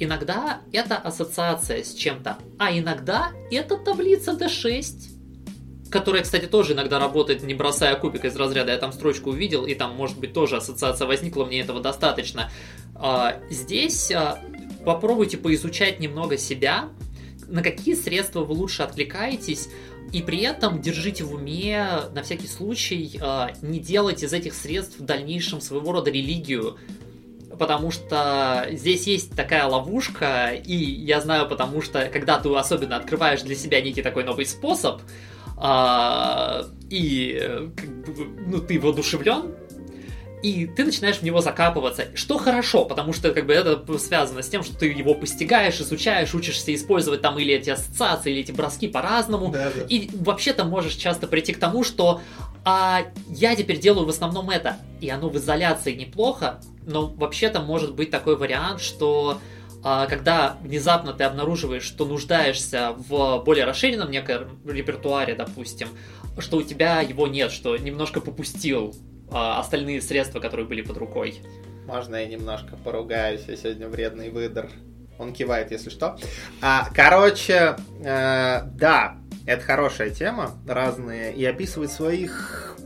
иногда 0.00 0.60
это 0.72 0.96
ассоциация 0.96 1.84
с 1.84 1.94
чем-то, 1.94 2.38
а 2.58 2.76
иногда 2.76 3.30
это 3.50 3.76
таблица 3.76 4.32
D6 4.32 5.20
которая, 5.90 6.22
кстати, 6.22 6.46
тоже 6.46 6.72
иногда 6.72 6.98
работает, 6.98 7.42
не 7.42 7.52
бросая 7.52 7.96
кубик 7.96 8.24
из 8.24 8.36
разряда. 8.36 8.70
Я 8.70 8.78
там 8.78 8.92
строчку 8.92 9.30
увидел, 9.30 9.66
и 9.66 9.74
там, 9.74 9.96
может 9.96 10.18
быть, 10.18 10.32
тоже 10.32 10.56
ассоциация 10.56 11.06
возникла, 11.06 11.44
мне 11.44 11.60
этого 11.60 11.80
достаточно. 11.80 12.50
А, 12.94 13.40
здесь 13.50 14.10
а, 14.12 14.38
попробуйте 14.84 15.36
поизучать 15.36 15.98
немного 15.98 16.36
себя, 16.38 16.88
на 17.48 17.62
какие 17.62 17.94
средства 17.94 18.44
вы 18.44 18.54
лучше 18.54 18.82
откликаетесь, 18.82 19.68
и 20.12 20.22
при 20.22 20.40
этом 20.42 20.80
держите 20.80 21.24
в 21.24 21.34
уме, 21.34 21.84
на 22.14 22.22
всякий 22.22 22.46
случай, 22.46 23.18
а, 23.20 23.50
не 23.60 23.80
делать 23.80 24.22
из 24.22 24.32
этих 24.32 24.54
средств 24.54 24.98
в 24.98 25.04
дальнейшем 25.04 25.60
своего 25.60 25.92
рода 25.92 26.10
религию, 26.10 26.78
потому 27.60 27.90
что 27.90 28.66
здесь 28.70 29.06
есть 29.06 29.36
такая 29.36 29.66
ловушка, 29.66 30.52
и 30.52 30.74
я 30.74 31.20
знаю, 31.20 31.46
потому 31.46 31.82
что 31.82 32.06
когда 32.06 32.38
ты 32.38 32.48
особенно 32.54 32.96
открываешь 32.96 33.42
для 33.42 33.54
себя 33.54 33.82
некий 33.82 34.00
такой 34.00 34.24
новый 34.24 34.46
способ, 34.46 35.02
а, 35.58 36.64
и 36.88 37.38
э, 37.38 37.68
ну, 38.46 38.60
ты 38.60 38.80
воодушевлен, 38.80 39.54
и 40.42 40.66
ты 40.66 40.84
начинаешь 40.84 41.18
в 41.18 41.22
него 41.22 41.40
закапываться, 41.40 42.06
что 42.14 42.38
хорошо, 42.38 42.84
потому 42.84 43.12
что 43.12 43.32
как 43.32 43.46
бы 43.46 43.52
это 43.52 43.98
связано 43.98 44.42
с 44.42 44.48
тем, 44.48 44.62
что 44.62 44.76
ты 44.76 44.86
его 44.86 45.14
постигаешь, 45.14 45.80
изучаешь, 45.80 46.34
учишься 46.34 46.74
использовать 46.74 47.20
там 47.20 47.38
или 47.38 47.54
эти 47.54 47.70
ассоциации, 47.70 48.32
или 48.32 48.40
эти 48.40 48.52
броски 48.52 48.88
по-разному, 48.88 49.52
да, 49.52 49.70
да. 49.74 49.82
и 49.88 50.08
вообще-то 50.14 50.64
можешь 50.64 50.94
часто 50.94 51.26
прийти 51.26 51.52
к 51.52 51.58
тому, 51.58 51.84
что 51.84 52.20
а 52.64 53.06
я 53.28 53.56
теперь 53.56 53.78
делаю 53.78 54.06
в 54.06 54.10
основном 54.10 54.50
это, 54.50 54.76
и 55.00 55.08
оно 55.08 55.30
в 55.30 55.36
изоляции 55.36 55.94
неплохо, 55.94 56.60
но 56.86 57.06
вообще-то 57.06 57.60
может 57.60 57.94
быть 57.94 58.10
такой 58.10 58.36
вариант, 58.36 58.80
что 58.80 59.40
а 59.82 60.06
когда 60.06 60.58
внезапно 60.62 61.14
ты 61.14 61.24
обнаруживаешь, 61.24 61.84
что 61.84 62.04
нуждаешься 62.04 62.94
в 63.08 63.42
более 63.44 63.64
расширенном 63.64 64.10
неком 64.10 64.60
репертуаре, 64.66 65.34
допустим, 65.34 65.88
что 66.38 66.58
у 66.58 66.62
тебя 66.62 67.00
его 67.00 67.26
нет, 67.26 67.50
что 67.50 67.76
немножко 67.76 68.20
попустил 68.20 68.94
остальные 69.30 70.02
средства, 70.02 70.40
которые 70.40 70.66
были 70.66 70.82
под 70.82 70.96
рукой. 70.96 71.40
Можно 71.86 72.16
я 72.16 72.26
немножко 72.26 72.76
поругаюсь, 72.76 73.42
я 73.48 73.56
сегодня 73.56 73.88
вредный 73.88 74.30
выдр. 74.30 74.70
Он 75.18 75.32
кивает, 75.32 75.70
если 75.70 75.90
что. 75.90 76.16
А, 76.62 76.88
короче, 76.94 77.76
э, 78.02 78.62
да, 78.74 79.16
это 79.46 79.62
хорошая 79.62 80.10
тема, 80.10 80.52
разные, 80.66 81.34
и 81.34 81.44
описывать 81.44 81.92
своих 81.92 82.76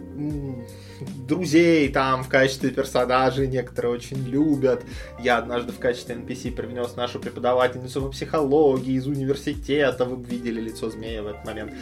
друзей 1.27 1.89
там 1.91 2.23
в 2.23 2.29
качестве 2.29 2.71
персонажей 2.71 3.47
некоторые 3.47 3.93
очень 3.93 4.25
любят. 4.25 4.85
Я 5.19 5.39
однажды 5.39 5.73
в 5.73 5.79
качестве 5.79 6.15
NPC 6.17 6.53
привнес 6.53 6.97
нашу 6.97 7.19
преподавательницу 7.19 8.03
по 8.03 8.09
психологии 8.09 8.95
из 8.95 9.07
университета. 9.07 10.05
Вы 10.05 10.23
видели 10.25 10.61
лицо 10.61 10.91
змея 10.91 11.23
в 11.23 11.27
этот 11.27 11.45
момент. 11.45 11.73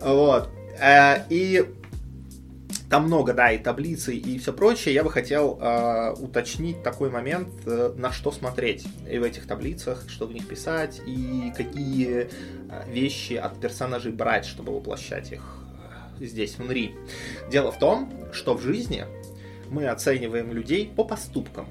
Вот. 0.00 0.48
Э, 0.80 1.24
и 1.28 1.64
там 2.92 3.06
много, 3.06 3.32
да, 3.32 3.50
и 3.50 3.56
таблицы, 3.56 4.14
и 4.14 4.38
все 4.38 4.52
прочее. 4.52 4.94
Я 4.94 5.02
бы 5.02 5.10
хотел 5.10 5.58
э, 5.58 6.12
уточнить 6.20 6.82
такой 6.82 7.08
момент, 7.08 7.48
э, 7.64 7.94
на 7.96 8.12
что 8.12 8.30
смотреть 8.30 8.84
и 9.10 9.16
в 9.16 9.22
этих 9.22 9.46
таблицах, 9.46 10.04
что 10.10 10.26
в 10.26 10.34
них 10.34 10.46
писать, 10.46 11.00
и 11.06 11.54
какие 11.56 12.28
э, 12.28 12.28
вещи 12.90 13.32
от 13.32 13.58
персонажей 13.58 14.12
брать, 14.12 14.44
чтобы 14.44 14.74
воплощать 14.74 15.32
их 15.32 15.40
э, 16.20 16.26
здесь, 16.26 16.58
внутри. 16.58 16.94
Дело 17.50 17.72
в 17.72 17.78
том, 17.78 18.12
что 18.30 18.52
в 18.52 18.60
жизни 18.60 19.06
мы 19.70 19.86
оцениваем 19.86 20.52
людей 20.52 20.92
по 20.94 21.04
поступкам. 21.04 21.68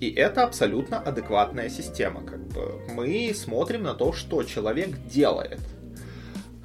И 0.00 0.10
это 0.10 0.42
абсолютно 0.42 0.98
адекватная 0.98 1.68
система. 1.68 2.20
Как 2.20 2.44
бы 2.48 2.80
мы 2.92 3.32
смотрим 3.32 3.84
на 3.84 3.94
то, 3.94 4.12
что 4.12 4.42
человек 4.42 4.90
делает– 5.06 5.60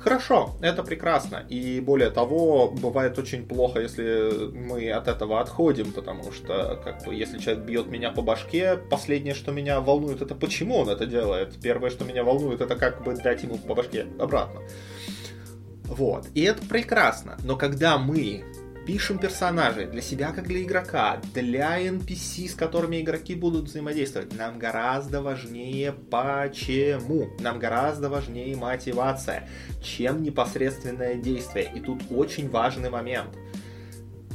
Хорошо, 0.07 0.55
это 0.61 0.83
прекрасно. 0.83 1.43
И 1.49 1.81
более 1.81 2.09
того, 2.09 2.69
бывает 2.71 3.19
очень 3.19 3.45
плохо, 3.45 3.81
если 3.81 4.55
мы 4.55 4.89
от 4.89 5.09
этого 5.09 5.41
отходим, 5.41 5.91
потому 5.91 6.31
что, 6.31 6.79
как 6.81 7.03
бы, 7.03 7.13
если 7.13 7.39
человек 7.39 7.65
бьет 7.65 7.87
меня 7.87 8.11
по 8.11 8.21
башке, 8.21 8.77
последнее, 8.77 9.33
что 9.33 9.51
меня 9.51 9.81
волнует, 9.81 10.21
это 10.21 10.33
почему 10.33 10.77
он 10.77 10.87
это 10.87 11.05
делает. 11.05 11.59
Первое, 11.61 11.89
что 11.89 12.05
меня 12.05 12.23
волнует, 12.23 12.61
это 12.61 12.77
как 12.77 13.03
бы 13.03 13.15
дать 13.15 13.43
ему 13.43 13.57
по 13.57 13.75
башке 13.75 14.07
обратно. 14.17 14.61
Вот. 15.83 16.27
И 16.33 16.41
это 16.41 16.65
прекрасно. 16.65 17.35
Но 17.43 17.57
когда 17.57 17.97
мы 17.97 18.45
пишем 18.87 19.19
персонажей 19.19 19.85
для 19.85 20.01
себя 20.01 20.31
как 20.31 20.47
для 20.47 20.63
игрока, 20.63 21.21
для 21.33 21.77
NPC, 21.85 22.47
с 22.47 22.55
которыми 22.55 23.01
игроки 23.01 23.35
будут 23.35 23.65
взаимодействовать, 23.65 24.33
нам 24.33 24.57
гораздо 24.57 25.21
важнее 25.21 25.91
почему. 25.91 27.29
Нам 27.41 27.59
гораздо 27.59 28.09
важнее 28.09 28.55
мотивация, 28.55 29.49
чем 29.83 30.23
непосредственное 30.23 31.15
действие. 31.15 31.69
И 31.75 31.81
тут 31.81 32.01
очень 32.09 32.49
важный 32.49 32.89
момент. 32.89 33.37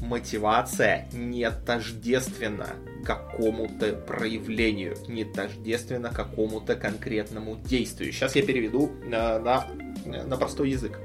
Мотивация 0.02 1.08
не 1.14 1.50
тождественна 1.50 2.68
какому-то 3.06 3.94
проявлению, 3.94 4.98
не 5.08 5.24
тождественно 5.24 6.10
какому-то 6.10 6.76
конкретному 6.76 7.56
действию. 7.56 8.12
Сейчас 8.12 8.36
я 8.36 8.42
переведу 8.42 8.92
на, 9.06 9.38
на, 9.38 9.66
на 10.04 10.36
простой 10.36 10.70
язык. 10.70 11.00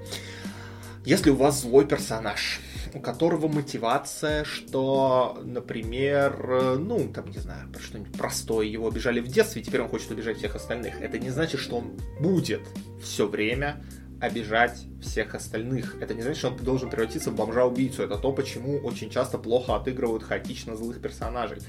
Если 1.06 1.30
у 1.30 1.36
вас 1.36 1.62
злой 1.62 1.88
персонаж, 1.88 2.60
у 2.96 3.00
которого 3.00 3.48
мотивация, 3.48 4.44
что, 4.44 5.40
например, 5.44 6.78
ну, 6.78 7.12
там, 7.14 7.30
не 7.30 7.40
знаю, 7.40 7.70
что-нибудь 7.80 8.18
простое, 8.18 8.66
его 8.66 8.88
обижали 8.88 9.20
в 9.20 9.28
детстве, 9.28 9.62
теперь 9.62 9.82
он 9.82 9.90
хочет 9.90 10.12
убежать 10.12 10.38
всех 10.38 10.56
остальных. 10.56 11.02
Это 11.02 11.20
не 11.20 11.30
значит, 11.30 11.60
что 11.60 11.78
он 11.78 11.98
будет 12.20 12.62
все 13.02 13.28
время 13.28 13.84
обижать 14.20 14.84
всех 15.02 15.36
остальных. 15.36 16.02
Это 16.02 16.14
не 16.14 16.22
значит, 16.22 16.40
что 16.40 16.50
он 16.50 16.58
должен 16.58 16.90
превратиться 16.90 17.30
в 17.32 17.36
бомжа-убийцу. 17.36 18.04
Это 18.04 18.18
то, 18.18 18.32
почему 18.32 18.78
очень 18.80 19.10
часто 19.10 19.38
плохо 19.38 19.76
отыгрывают 19.76 20.24
хаотично 20.24 20.76
злых 20.76 21.02
персонажей 21.02 21.60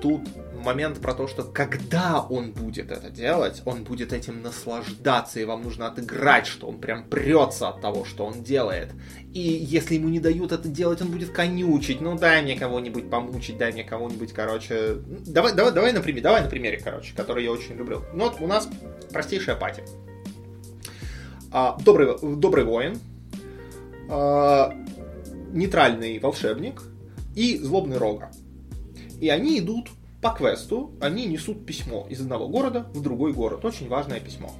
тут 0.00 0.22
момент 0.64 1.00
про 1.00 1.14
то, 1.14 1.26
что 1.26 1.44
когда 1.44 2.20
он 2.20 2.52
будет 2.52 2.90
это 2.90 3.10
делать, 3.10 3.62
он 3.64 3.84
будет 3.84 4.12
этим 4.12 4.42
наслаждаться, 4.42 5.40
и 5.40 5.44
вам 5.44 5.62
нужно 5.62 5.86
отыграть, 5.86 6.46
что 6.46 6.66
он 6.68 6.78
прям 6.78 7.04
прется 7.04 7.68
от 7.68 7.80
того, 7.80 8.04
что 8.04 8.26
он 8.26 8.42
делает. 8.42 8.92
И 9.32 9.40
если 9.40 9.94
ему 9.94 10.08
не 10.08 10.20
дают 10.20 10.52
это 10.52 10.68
делать, 10.68 11.00
он 11.00 11.08
будет 11.08 11.30
конючить. 11.30 12.00
Ну, 12.00 12.16
дай 12.18 12.42
мне 12.42 12.56
кого-нибудь 12.56 13.10
помучить, 13.10 13.58
дай 13.58 13.72
мне 13.72 13.84
кого-нибудь, 13.84 14.32
короче... 14.32 14.96
Давай, 15.26 15.54
давай, 15.54 15.72
давай 15.72 15.92
на 15.92 16.00
примере, 16.00 16.22
давай 16.22 16.42
на 16.42 16.48
примере, 16.48 16.80
короче, 16.82 17.14
который 17.14 17.44
я 17.44 17.52
очень 17.52 17.76
люблю. 17.76 18.02
Ну, 18.12 18.24
вот 18.24 18.40
у 18.40 18.46
нас 18.46 18.68
простейшая 19.12 19.56
пати. 19.56 19.82
А, 21.52 21.76
добрый, 21.84 22.16
добрый 22.36 22.64
воин, 22.64 22.98
а, 24.08 24.72
нейтральный 25.52 26.18
волшебник 26.18 26.82
и 27.34 27.58
злобный 27.58 27.98
рога. 27.98 28.30
И 29.20 29.28
они 29.28 29.58
идут 29.58 29.90
по 30.20 30.30
квесту, 30.30 30.92
они 31.00 31.26
несут 31.26 31.64
письмо 31.64 32.06
из 32.10 32.20
одного 32.20 32.48
города 32.48 32.86
в 32.94 33.00
другой 33.00 33.32
город. 33.32 33.64
Очень 33.64 33.88
важное 33.88 34.20
письмо. 34.20 34.52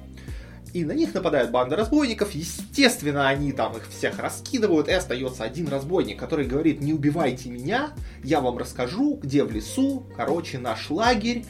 И 0.73 0.85
на 0.85 0.93
них 0.93 1.13
нападает 1.13 1.51
банда 1.51 1.75
разбойников. 1.75 2.31
Естественно, 2.31 3.27
они 3.27 3.51
там 3.51 3.75
их 3.75 3.87
всех 3.89 4.19
раскидывают. 4.19 4.87
И 4.87 4.93
остается 4.93 5.43
один 5.43 5.67
разбойник, 5.67 6.17
который 6.17 6.45
говорит, 6.45 6.79
не 6.79 6.93
убивайте 6.93 7.49
меня, 7.49 7.91
я 8.23 8.39
вам 8.39 8.57
расскажу, 8.57 9.19
где 9.21 9.43
в 9.43 9.51
лесу, 9.51 10.05
короче, 10.15 10.59
наш 10.59 10.89
лагерь. 10.89 11.43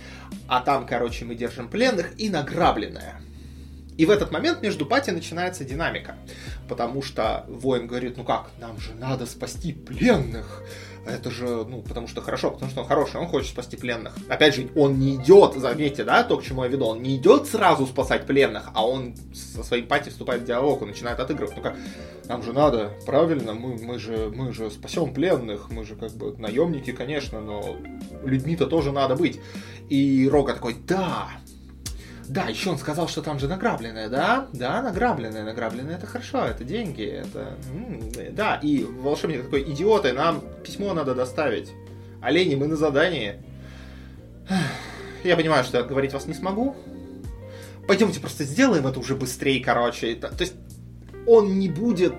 А 0.47 0.61
там, 0.61 0.87
короче, 0.87 1.25
мы 1.25 1.35
держим 1.35 1.69
пленных 1.69 2.19
и 2.19 2.29
награбленное. 2.29 3.21
И 3.97 4.05
в 4.05 4.09
этот 4.09 4.31
момент 4.31 4.61
между 4.61 4.85
пати 4.85 5.11
начинается 5.11 5.63
динамика. 5.63 6.15
Потому 6.67 7.01
что 7.01 7.45
воин 7.47 7.87
говорит, 7.87 8.17
ну 8.17 8.23
как, 8.23 8.49
нам 8.59 8.79
же 8.79 8.93
надо 8.93 9.25
спасти 9.25 9.73
пленных 9.73 10.63
это 11.05 11.31
же, 11.31 11.65
ну, 11.67 11.81
потому 11.81 12.07
что 12.07 12.21
хорошо, 12.21 12.51
потому 12.51 12.69
что 12.69 12.81
он 12.81 12.87
хороший, 12.87 13.19
он 13.19 13.27
хочет 13.27 13.49
спасти 13.49 13.75
пленных. 13.75 14.15
Опять 14.29 14.55
же, 14.55 14.69
он 14.75 14.99
не 14.99 15.15
идет, 15.15 15.55
заметьте, 15.55 16.03
да, 16.03 16.23
то, 16.23 16.37
к 16.37 16.43
чему 16.43 16.63
я 16.63 16.69
веду, 16.69 16.85
он 16.85 17.01
не 17.01 17.17
идет 17.17 17.47
сразу 17.47 17.87
спасать 17.87 18.27
пленных, 18.27 18.69
а 18.73 18.85
он 18.85 19.15
со 19.33 19.63
своей 19.63 19.83
пати 19.83 20.09
вступает 20.09 20.43
в 20.43 20.45
диалог, 20.45 20.81
он 20.81 20.89
начинает 20.89 21.19
отыгрывать. 21.19 21.55
Ну 21.55 21.63
как, 21.63 21.75
нам 22.27 22.43
же 22.43 22.53
надо, 22.53 22.91
правильно, 23.05 23.53
мы, 23.53 23.77
мы, 23.77 23.97
же, 23.97 24.31
мы 24.33 24.53
же 24.53 24.69
спасем 24.69 25.13
пленных, 25.13 25.71
мы 25.71 25.85
же 25.85 25.95
как 25.95 26.11
бы 26.11 26.35
наемники, 26.37 26.91
конечно, 26.91 27.41
но 27.41 27.77
людьми-то 28.23 28.67
тоже 28.67 28.91
надо 28.91 29.15
быть. 29.15 29.39
И 29.89 30.29
Рога 30.31 30.53
такой, 30.53 30.75
да, 30.87 31.29
да, 32.31 32.45
еще 32.45 32.69
он 32.69 32.77
сказал, 32.77 33.09
что 33.09 33.21
там 33.21 33.39
же 33.39 33.49
награбленное, 33.49 34.07
да? 34.07 34.47
Да, 34.53 34.81
награбленное, 34.81 35.43
награбленное, 35.43 35.95
это 35.95 36.07
хорошо, 36.07 36.45
это 36.45 36.63
деньги, 36.63 37.03
это... 37.03 37.57
да, 38.31 38.55
и 38.55 38.85
волшебник 38.85 39.43
такой, 39.43 39.63
идиоты, 39.63 40.13
нам 40.13 40.41
письмо 40.63 40.93
надо 40.93 41.13
доставить. 41.13 41.73
Олени, 42.21 42.55
мы 42.55 42.67
на 42.67 42.77
задании. 42.77 43.35
Я 45.25 45.35
понимаю, 45.35 45.65
что 45.65 45.77
я 45.77 45.83
отговорить 45.83 46.13
вас 46.13 46.25
не 46.25 46.33
смогу. 46.33 46.73
Пойдемте 47.85 48.21
просто 48.21 48.45
сделаем 48.45 48.87
это 48.87 48.99
уже 48.99 49.15
быстрее, 49.15 49.61
короче. 49.61 50.15
То 50.15 50.31
есть 50.39 50.53
он 51.27 51.59
не 51.59 51.67
будет 51.67 52.13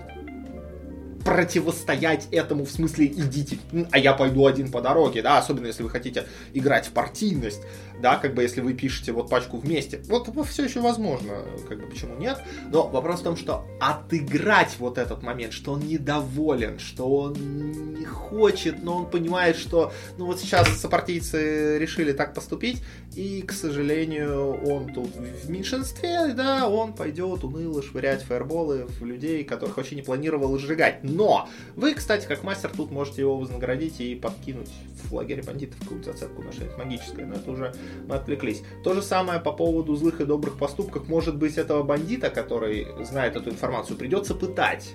противостоять 1.24 2.28
этому, 2.30 2.64
в 2.64 2.70
смысле, 2.70 3.06
идите, 3.06 3.58
а 3.90 3.98
я 3.98 4.12
пойду 4.12 4.46
один 4.46 4.70
по 4.70 4.80
дороге, 4.80 5.22
да, 5.22 5.38
особенно 5.38 5.66
если 5.66 5.82
вы 5.82 5.90
хотите 5.90 6.26
играть 6.52 6.86
в 6.86 6.90
партийность, 6.92 7.62
да, 8.00 8.16
как 8.16 8.34
бы 8.34 8.42
если 8.42 8.60
вы 8.60 8.74
пишете 8.74 9.12
вот 9.12 9.30
пачку 9.30 9.58
вместе, 9.58 10.02
вот, 10.08 10.28
все 10.46 10.64
еще 10.64 10.80
возможно, 10.80 11.34
как 11.68 11.80
бы 11.80 11.86
почему 11.86 12.16
нет, 12.16 12.38
но 12.70 12.88
вопрос 12.88 13.20
в 13.20 13.24
том, 13.24 13.36
что 13.36 13.66
отыграть 13.80 14.76
вот 14.78 14.98
этот 14.98 15.22
момент, 15.22 15.52
что 15.52 15.72
он 15.72 15.80
недоволен, 15.80 16.78
что 16.78 17.08
он 17.08 17.94
не 17.94 18.04
хочет, 18.04 18.82
но 18.82 18.98
он 18.98 19.10
понимает, 19.10 19.56
что, 19.56 19.92
ну 20.18 20.26
вот 20.26 20.40
сейчас 20.40 20.68
сопартийцы 20.80 21.78
решили 21.78 22.12
так 22.12 22.34
поступить, 22.34 22.82
и, 23.14 23.42
к 23.42 23.52
сожалению, 23.52 24.62
он 24.64 24.92
тут 24.92 25.14
в 25.14 25.50
меньшинстве, 25.50 26.32
да, 26.34 26.68
он 26.68 26.94
пойдет 26.94 27.44
уныло 27.44 27.82
швырять 27.82 28.22
фаерболы 28.22 28.86
в 28.86 29.04
людей, 29.04 29.44
которых 29.44 29.76
вообще 29.76 29.96
не 29.96 30.02
планировал 30.02 30.58
сжигать. 30.58 31.04
Но 31.12 31.48
вы, 31.76 31.94
кстати, 31.94 32.26
как 32.26 32.42
мастер, 32.42 32.70
тут 32.74 32.90
можете 32.90 33.22
его 33.22 33.36
вознаградить 33.36 34.00
и 34.00 34.14
подкинуть 34.14 34.70
в 35.04 35.14
лагере 35.14 35.42
бандитов 35.42 35.78
какую-то 35.80 36.12
зацепку 36.12 36.42
на 36.42 36.52
что-нибудь 36.52 36.78
магическое, 36.78 37.26
но 37.26 37.34
это 37.34 37.50
уже 37.50 37.74
мы 38.06 38.16
отвлеклись. 38.16 38.62
То 38.84 38.94
же 38.94 39.02
самое 39.02 39.40
по 39.40 39.52
поводу 39.52 39.94
злых 39.96 40.20
и 40.20 40.24
добрых 40.24 40.58
поступков. 40.58 41.08
Может 41.08 41.36
быть, 41.36 41.58
этого 41.58 41.82
бандита, 41.82 42.30
который 42.30 42.86
знает 43.04 43.36
эту 43.36 43.50
информацию, 43.50 43.96
придется 43.96 44.34
пытать 44.34 44.94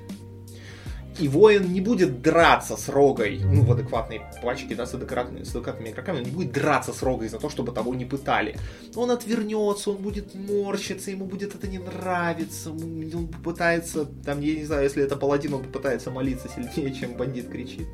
и 1.19 1.27
воин 1.27 1.71
не 1.71 1.81
будет 1.81 2.21
драться 2.21 2.77
с 2.77 2.89
рогой, 2.89 3.39
ну, 3.43 3.63
в 3.63 3.71
адекватной 3.71 4.21
пачке, 4.41 4.75
да, 4.75 4.85
с 4.85 4.93
адекватными, 4.93 5.43
с 5.43 5.55
адекватными 5.55 5.89
игроками, 5.89 6.17
он 6.17 6.23
не 6.23 6.31
будет 6.31 6.51
драться 6.51 6.93
с 6.93 7.01
рогой 7.03 7.29
за 7.29 7.39
то, 7.39 7.49
чтобы 7.49 7.71
того 7.71 7.95
не 7.95 8.05
пытали. 8.05 8.55
Он 8.95 9.11
отвернется, 9.11 9.91
он 9.91 9.97
будет 9.97 10.35
морщиться, 10.35 11.11
ему 11.11 11.25
будет 11.25 11.55
это 11.55 11.67
не 11.67 11.79
нравиться, 11.79 12.71
он 12.71 13.27
попытается, 13.27 14.05
там, 14.25 14.41
я 14.41 14.55
не 14.55 14.65
знаю, 14.65 14.83
если 14.83 15.03
это 15.03 15.15
паладин, 15.15 15.53
он 15.53 15.63
попытается 15.63 16.11
молиться 16.11 16.49
сильнее, 16.49 16.93
чем 16.93 17.13
бандит 17.13 17.49
кричит 17.49 17.87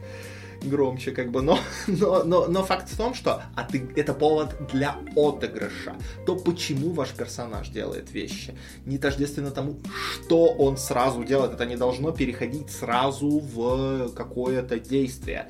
громче, 0.65 1.11
как 1.11 1.31
бы, 1.31 1.41
но, 1.41 1.59
но, 1.87 2.23
но, 2.23 2.47
но 2.47 2.63
факт 2.63 2.89
в 2.89 2.97
том, 2.97 3.13
что 3.13 3.43
от, 3.55 3.75
это 3.95 4.13
повод 4.13 4.55
для 4.71 4.95
отыгрыша. 5.15 5.95
То, 6.25 6.35
почему 6.35 6.91
ваш 6.91 7.09
персонаж 7.11 7.69
делает 7.69 8.11
вещи, 8.11 8.57
не 8.85 8.97
тождественно 8.97 9.51
тому, 9.51 9.79
что 10.13 10.45
он 10.47 10.77
сразу 10.77 11.23
делает. 11.23 11.53
Это 11.53 11.65
не 11.65 11.77
должно 11.77 12.11
переходить 12.11 12.69
сразу 12.69 13.39
в 13.39 14.13
какое-то 14.13 14.79
действие. 14.79 15.49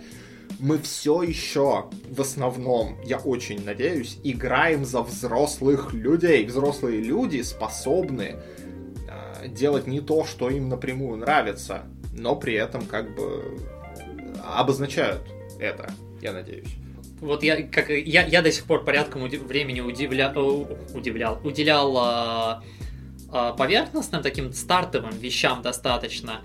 Мы 0.59 0.77
все 0.77 1.23
еще 1.23 1.89
в 2.09 2.21
основном, 2.21 2.97
я 3.05 3.17
очень 3.17 3.63
надеюсь, 3.65 4.19
играем 4.23 4.85
за 4.85 5.01
взрослых 5.01 5.93
людей. 5.93 6.45
Взрослые 6.45 7.01
люди 7.01 7.41
способны 7.41 8.35
э, 9.07 9.47
делать 9.47 9.87
не 9.87 9.99
то, 9.99 10.25
что 10.25 10.49
им 10.49 10.69
напрямую 10.69 11.17
нравится 11.17 11.83
но 12.13 12.35
при 12.35 12.53
этом 12.53 12.85
как 12.85 13.13
бы 13.15 13.57
обозначают 14.43 15.21
это, 15.59 15.93
я 16.21 16.33
надеюсь. 16.33 16.75
Вот 17.19 17.41
я, 17.41 17.63
как, 17.63 17.89
я, 17.89 18.25
я 18.25 18.41
до 18.41 18.51
сих 18.51 18.65
пор 18.65 18.83
порядком 18.83 19.23
удив, 19.23 19.43
времени 19.43 19.79
удивля, 19.79 20.29
удивлял, 20.93 21.39
уделял 21.43 21.97
а, 21.97 22.63
а, 23.29 23.53
поверхностным 23.53 24.21
таким 24.21 24.51
стартовым 24.51 25.11
вещам 25.11 25.61
достаточно. 25.61 26.41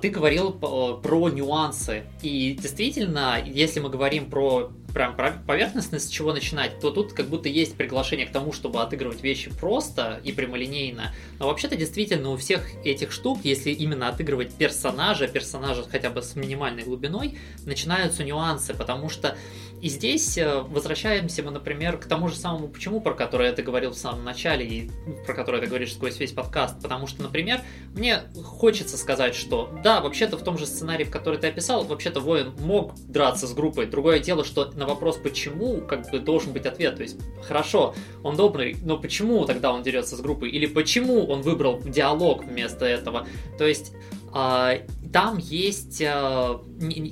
Ты 0.00 0.10
говорил 0.10 0.52
про 0.52 1.28
нюансы. 1.28 2.04
И 2.22 2.58
действительно, 2.60 3.42
если 3.44 3.80
мы 3.80 3.90
говорим 3.90 4.30
про 4.30 4.70
прям 4.94 5.14
поверхностно 5.46 5.98
с 5.98 6.08
чего 6.08 6.32
начинать, 6.32 6.80
то 6.80 6.90
тут 6.90 7.12
как 7.12 7.26
будто 7.26 7.48
есть 7.48 7.76
приглашение 7.76 8.26
к 8.26 8.32
тому, 8.32 8.52
чтобы 8.52 8.80
отыгрывать 8.80 9.22
вещи 9.22 9.50
просто 9.50 10.20
и 10.24 10.32
прямолинейно. 10.32 11.14
Но 11.38 11.46
вообще-то 11.46 11.76
действительно 11.76 12.30
у 12.30 12.36
всех 12.36 12.66
этих 12.84 13.12
штук, 13.12 13.40
если 13.44 13.70
именно 13.70 14.08
отыгрывать 14.08 14.54
персонажа, 14.54 15.28
персонажа 15.28 15.84
хотя 15.88 16.08
бы 16.10 16.22
с 16.22 16.34
минимальной 16.36 16.84
глубиной, 16.84 17.38
начинаются 17.66 18.24
нюансы, 18.24 18.74
потому 18.74 19.10
что 19.10 19.36
и 19.80 19.88
здесь 19.88 20.36
э, 20.36 20.60
возвращаемся 20.62 21.42
мы, 21.42 21.52
например, 21.52 21.98
к 21.98 22.06
тому 22.06 22.28
же 22.28 22.34
самому 22.34 22.68
почему, 22.68 23.00
про 23.00 23.14
которое 23.14 23.52
ты 23.52 23.62
говорил 23.62 23.92
в 23.92 23.96
самом 23.96 24.24
начале 24.24 24.66
и 24.66 24.90
про 25.24 25.34
которое 25.34 25.60
ты 25.60 25.68
говоришь 25.68 25.92
сквозь 25.92 26.18
весь 26.18 26.32
подкаст. 26.32 26.82
Потому 26.82 27.06
что, 27.06 27.22
например, 27.22 27.60
мне 27.94 28.22
хочется 28.44 28.96
сказать, 28.96 29.36
что 29.36 29.70
да, 29.84 30.00
вообще-то 30.00 30.36
в 30.36 30.42
том 30.42 30.58
же 30.58 30.66
сценарии, 30.66 31.04
в 31.04 31.10
который 31.10 31.38
ты 31.38 31.46
описал, 31.46 31.84
вообще-то 31.84 32.20
воин 32.20 32.54
мог 32.58 32.94
драться 33.06 33.46
с 33.46 33.54
группой. 33.54 33.86
Другое 33.86 34.18
дело, 34.18 34.44
что 34.44 34.70
на 34.72 34.86
вопрос 34.86 35.16
почему, 35.16 35.80
как 35.80 36.10
бы 36.10 36.18
должен 36.18 36.52
быть 36.52 36.66
ответ. 36.66 36.96
То 36.96 37.02
есть, 37.02 37.16
хорошо, 37.42 37.94
он 38.24 38.36
добрый, 38.36 38.76
но 38.82 38.98
почему 38.98 39.44
тогда 39.44 39.72
он 39.72 39.84
дерется 39.84 40.16
с 40.16 40.20
группой? 40.20 40.50
Или 40.50 40.66
почему 40.66 41.24
он 41.26 41.42
выбрал 41.42 41.80
диалог 41.80 42.44
вместо 42.44 42.84
этого? 42.84 43.28
То 43.58 43.66
есть, 43.66 43.92
там 44.32 45.38
есть 45.38 46.02
а, 46.04 46.60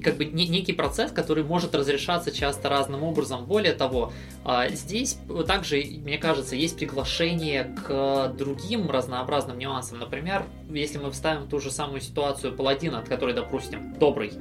как 0.05 0.17
бы 0.17 0.25
некий 0.27 0.73
процесс, 0.73 1.11
который 1.13 1.45
может 1.45 1.75
разрешаться 1.75 2.31
часто 2.31 2.69
разным 2.69 3.03
образом. 3.03 3.47
Более 3.47 3.73
того, 3.73 4.13
а, 4.45 4.69
здесь 4.69 5.19
также, 5.47 5.79
мне 5.79 6.19
кажется, 6.19 6.57
есть 6.57 6.77
приглашение 6.77 7.75
к 7.87 8.35
другим 8.37 8.91
разнообразным 8.91 9.59
нюансам. 9.59 9.99
Например, 9.99 10.45
если 10.71 10.99
мы 10.99 11.11
вставим 11.11 11.49
ту 11.49 11.59
же 11.59 11.71
самую 11.71 12.01
ситуацию 12.01 12.55
паладина, 12.55 12.99
от 12.99 13.09
которой, 13.09 13.35
допустим, 13.35 13.95
добрый, 13.99 14.33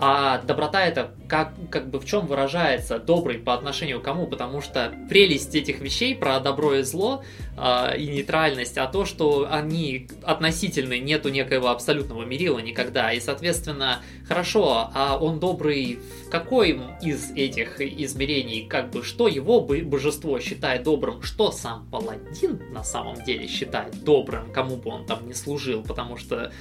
а 0.00 0.38
доброта 0.38 0.86
это 0.86 1.10
как, 1.28 1.52
как 1.70 1.90
бы 1.90 2.00
в 2.00 2.06
чем 2.06 2.26
выражается 2.26 2.98
добрый 2.98 3.38
по 3.38 3.52
отношению 3.52 4.00
к 4.00 4.04
кому? 4.04 4.26
Потому 4.26 4.62
что 4.62 4.94
прелесть 5.10 5.54
этих 5.54 5.80
вещей 5.80 6.14
про 6.14 6.40
добро 6.40 6.76
и 6.76 6.82
зло 6.82 7.22
э, 7.58 7.98
и 7.98 8.08
нейтральность, 8.08 8.78
а 8.78 8.86
то, 8.86 9.04
что 9.04 9.46
они 9.50 10.08
относительны, 10.22 10.98
нету 10.98 11.28
некоего 11.28 11.68
абсолютного 11.68 12.24
мерила 12.24 12.58
никогда. 12.60 13.12
И, 13.12 13.20
соответственно, 13.20 14.00
хорошо, 14.26 14.90
а 14.94 15.18
он 15.18 15.38
добрый 15.38 15.98
в 16.26 16.30
какой 16.30 16.80
из 17.02 17.30
этих 17.32 17.80
измерений? 17.80 18.66
Как 18.66 18.90
бы 18.90 19.04
что 19.04 19.28
его 19.28 19.60
божество 19.60 20.40
считает 20.40 20.82
добрым? 20.82 21.22
Что 21.22 21.52
сам 21.52 21.86
паладин 21.90 22.72
на 22.72 22.84
самом 22.84 23.22
деле 23.22 23.46
считает 23.48 24.02
добрым, 24.02 24.50
кому 24.50 24.76
бы 24.76 24.90
он 24.90 25.04
там 25.04 25.26
не 25.26 25.34
служил? 25.34 25.82
Потому 25.82 26.16
что 26.16 26.52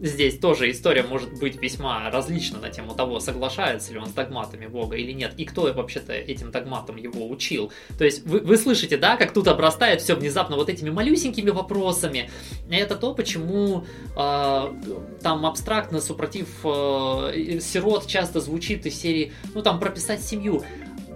здесь 0.00 0.38
тоже 0.38 0.70
история 0.70 1.02
может 1.02 1.38
быть 1.38 1.60
весьма 1.60 2.10
различна 2.10 2.58
на 2.58 2.70
тему 2.70 2.94
того, 2.94 3.20
соглашается 3.20 3.92
ли 3.92 3.98
он 3.98 4.06
с 4.06 4.12
догматами 4.12 4.66
Бога 4.66 4.96
или 4.96 5.12
нет, 5.12 5.34
и 5.36 5.44
кто 5.44 5.72
вообще-то 5.72 6.12
этим 6.12 6.50
догматам 6.50 6.96
его 6.96 7.28
учил. 7.28 7.72
То 7.98 8.04
есть 8.04 8.26
вы, 8.26 8.40
вы 8.40 8.56
слышите, 8.56 8.96
да, 8.96 9.16
как 9.16 9.32
тут 9.32 9.48
обрастает 9.48 10.00
все 10.00 10.14
внезапно 10.14 10.56
вот 10.56 10.68
этими 10.68 10.90
малюсенькими 10.90 11.50
вопросами. 11.50 12.30
Это 12.70 12.96
то, 12.96 13.14
почему 13.14 13.84
э, 14.16 14.72
там 15.22 15.46
абстрактно, 15.46 16.00
супротив 16.00 16.48
э, 16.64 17.58
сирот 17.60 18.06
часто 18.06 18.40
звучит 18.40 18.86
из 18.86 19.00
серии, 19.00 19.32
ну 19.54 19.62
там 19.62 19.78
прописать 19.78 20.22
семью 20.22 20.64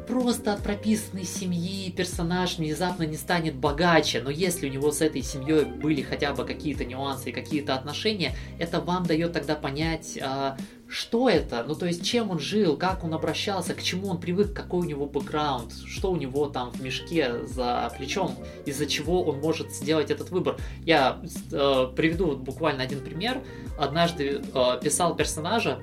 просто 0.06 0.52
от 0.52 0.62
прописанной 0.62 1.24
семьи 1.24 1.90
персонаж 1.90 2.58
внезапно 2.58 3.02
не 3.04 3.16
станет 3.16 3.56
богаче, 3.56 4.20
но 4.22 4.30
если 4.30 4.68
у 4.68 4.72
него 4.72 4.92
с 4.92 5.00
этой 5.00 5.22
семьей 5.22 5.64
были 5.64 6.02
хотя 6.02 6.32
бы 6.32 6.44
какие-то 6.44 6.84
нюансы 6.84 7.30
и 7.30 7.32
какие-то 7.32 7.74
отношения, 7.74 8.34
это 8.58 8.80
вам 8.80 9.04
дает 9.04 9.32
тогда 9.32 9.56
понять, 9.56 10.18
а, 10.22 10.56
что 10.88 11.28
это, 11.28 11.64
ну 11.66 11.74
то 11.74 11.86
есть 11.86 12.04
чем 12.04 12.30
он 12.30 12.38
жил, 12.38 12.76
как 12.76 13.02
он 13.04 13.14
обращался, 13.14 13.74
к 13.74 13.82
чему 13.82 14.08
он 14.08 14.20
привык, 14.20 14.52
какой 14.52 14.80
у 14.80 14.84
него 14.84 15.06
бэкграунд, 15.06 15.72
что 15.86 16.12
у 16.12 16.16
него 16.16 16.46
там 16.46 16.70
в 16.70 16.80
мешке 16.80 17.44
за 17.44 17.92
плечом, 17.96 18.36
из-за 18.64 18.86
чего 18.86 19.22
он 19.22 19.40
может 19.40 19.72
сделать 19.72 20.10
этот 20.10 20.30
выбор. 20.30 20.56
Я 20.84 21.20
э, 21.52 21.88
приведу 21.96 22.26
вот 22.26 22.38
буквально 22.38 22.84
один 22.84 23.00
пример. 23.00 23.42
Однажды 23.78 24.42
э, 24.54 24.80
писал 24.82 25.16
персонажа, 25.16 25.80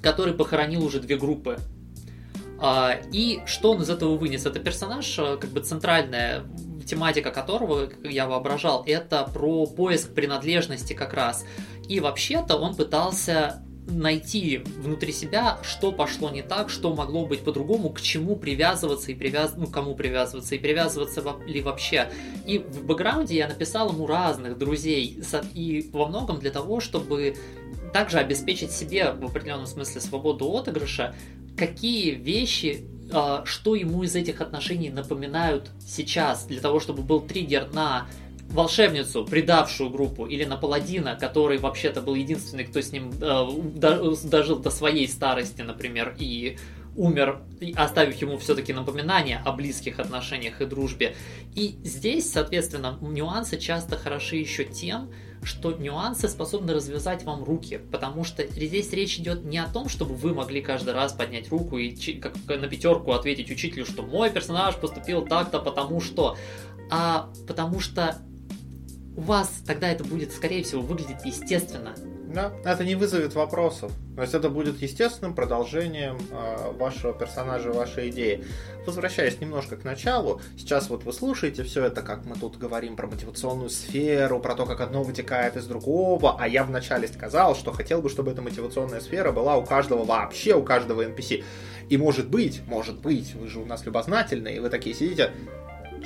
который 0.00 0.32
похоронил 0.32 0.84
уже 0.84 1.00
две 1.00 1.16
группы 1.16 1.58
и 3.12 3.40
что 3.46 3.72
он 3.72 3.82
из 3.82 3.90
этого 3.90 4.16
вынес? 4.16 4.46
Это 4.46 4.60
персонаж, 4.60 5.18
э, 5.18 5.36
как 5.36 5.50
бы 5.50 5.60
центральная 5.60 6.44
тематика 6.86 7.30
которого, 7.30 7.86
как 7.86 8.10
я 8.10 8.26
воображал, 8.26 8.84
это 8.86 9.24
про 9.24 9.66
поиск 9.66 10.14
принадлежности 10.14 10.92
как 10.92 11.12
раз. 11.14 11.44
И 11.88 12.00
вообще-то 12.00 12.56
он 12.56 12.74
пытался 12.74 13.62
найти 13.88 14.58
внутри 14.78 15.12
себя, 15.12 15.58
что 15.62 15.92
пошло 15.92 16.30
не 16.30 16.42
так, 16.42 16.70
что 16.70 16.92
могло 16.94 17.24
быть 17.24 17.40
по-другому, 17.40 17.90
к 17.90 18.00
чему 18.00 18.36
привязываться 18.36 19.12
и 19.12 19.14
привяз... 19.14 19.54
ну, 19.56 19.66
кому 19.66 19.94
привязываться 19.94 20.54
и 20.54 20.58
привязываться 20.58 21.22
ли 21.46 21.62
вообще. 21.62 22.10
И 22.46 22.58
в 22.58 22.84
бэкграунде 22.84 23.36
я 23.36 23.48
написал 23.48 23.92
ему 23.92 24.06
разных 24.06 24.58
друзей, 24.58 25.22
и 25.54 25.88
во 25.92 26.06
многом 26.06 26.40
для 26.40 26.50
того, 26.50 26.80
чтобы 26.80 27.36
также 27.92 28.18
обеспечить 28.18 28.72
себе 28.72 29.12
в 29.12 29.24
определенном 29.24 29.66
смысле 29.66 30.00
свободу 30.00 30.50
отыгрыша, 30.56 31.14
какие 31.56 32.12
вещи, 32.12 32.84
а, 33.12 33.44
что 33.44 33.74
ему 33.74 34.02
из 34.02 34.14
этих 34.14 34.40
отношений 34.40 34.90
напоминают 34.90 35.70
сейчас, 35.86 36.44
для 36.46 36.60
того, 36.60 36.80
чтобы 36.80 37.02
был 37.02 37.20
триггер 37.20 37.72
на 37.72 38.06
волшебницу, 38.48 39.24
предавшую 39.24 39.90
группу, 39.90 40.26
или 40.26 40.44
на 40.44 40.56
паладина, 40.56 41.16
который 41.16 41.58
вообще-то 41.58 42.00
был 42.00 42.14
единственный, 42.14 42.64
кто 42.64 42.80
с 42.80 42.92
ним 42.92 43.12
э, 43.20 43.48
дожил 44.24 44.58
до 44.60 44.70
своей 44.70 45.08
старости, 45.08 45.62
например, 45.62 46.14
и 46.18 46.56
умер, 46.96 47.40
оставив 47.74 48.16
ему 48.22 48.38
все-таки 48.38 48.72
напоминание 48.72 49.42
о 49.44 49.52
близких 49.52 49.98
отношениях 49.98 50.60
и 50.60 50.66
дружбе. 50.66 51.14
И 51.54 51.76
здесь, 51.84 52.30
соответственно, 52.30 52.98
нюансы 53.00 53.58
часто 53.58 53.98
хороши 53.98 54.36
еще 54.36 54.64
тем, 54.64 55.10
что 55.42 55.72
нюансы 55.72 56.28
способны 56.28 56.74
развязать 56.74 57.24
вам 57.24 57.44
руки, 57.44 57.80
потому 57.92 58.24
что 58.24 58.46
здесь 58.46 58.92
речь 58.92 59.18
идет 59.18 59.44
не 59.44 59.58
о 59.58 59.68
том, 59.68 59.88
чтобы 59.88 60.14
вы 60.14 60.34
могли 60.34 60.60
каждый 60.60 60.94
раз 60.94 61.12
поднять 61.12 61.50
руку 61.50 61.78
и 61.78 61.90
как 62.14 62.36
на 62.48 62.66
пятерку 62.68 63.12
ответить 63.12 63.50
учителю, 63.50 63.84
что 63.84 64.02
мой 64.02 64.30
персонаж 64.30 64.76
поступил 64.76 65.24
так-то 65.24 65.60
потому 65.60 66.00
что, 66.00 66.36
а 66.90 67.30
потому 67.46 67.80
что 67.80 68.18
у 69.16 69.22
вас 69.22 69.50
тогда 69.66 69.88
это 69.88 70.04
будет, 70.04 70.32
скорее 70.32 70.62
всего, 70.62 70.82
выглядеть 70.82 71.24
естественно. 71.24 71.94
Да, 72.26 72.52
это 72.64 72.84
не 72.84 72.96
вызовет 72.96 73.34
вопросов. 73.34 73.92
То 74.16 74.22
есть 74.22 74.34
это 74.34 74.48
будет 74.48 74.82
естественным 74.82 75.34
продолжением 75.34 76.18
э, 76.30 76.72
вашего 76.72 77.12
персонажа, 77.12 77.72
вашей 77.72 78.10
идеи. 78.10 78.44
Возвращаясь 78.84 79.40
немножко 79.40 79.76
к 79.76 79.84
началу, 79.84 80.40
сейчас 80.56 80.90
вот 80.90 81.04
вы 81.04 81.12
слушаете 81.12 81.62
все 81.62 81.84
это, 81.84 82.02
как 82.02 82.24
мы 82.24 82.34
тут 82.36 82.56
говорим 82.56 82.96
про 82.96 83.06
мотивационную 83.06 83.70
сферу, 83.70 84.40
про 84.40 84.54
то, 84.54 84.66
как 84.66 84.80
одно 84.80 85.02
вытекает 85.02 85.56
из 85.56 85.66
другого, 85.66 86.36
а 86.38 86.48
я 86.48 86.64
вначале 86.64 87.06
сказал, 87.06 87.54
что 87.54 87.72
хотел 87.72 88.02
бы, 88.02 88.08
чтобы 88.08 88.32
эта 88.32 88.42
мотивационная 88.42 89.00
сфера 89.00 89.30
была 89.32 89.56
у 89.56 89.64
каждого 89.64 90.04
вообще, 90.04 90.54
у 90.54 90.62
каждого 90.62 91.02
NPC. 91.02 91.44
И 91.88 91.96
может 91.96 92.28
быть, 92.28 92.62
может 92.66 93.00
быть, 93.00 93.34
вы 93.34 93.48
же 93.48 93.60
у 93.60 93.66
нас 93.66 93.86
любознательные, 93.86 94.56
и 94.56 94.58
вы 94.58 94.68
такие 94.68 94.94
сидите, 94.94 95.30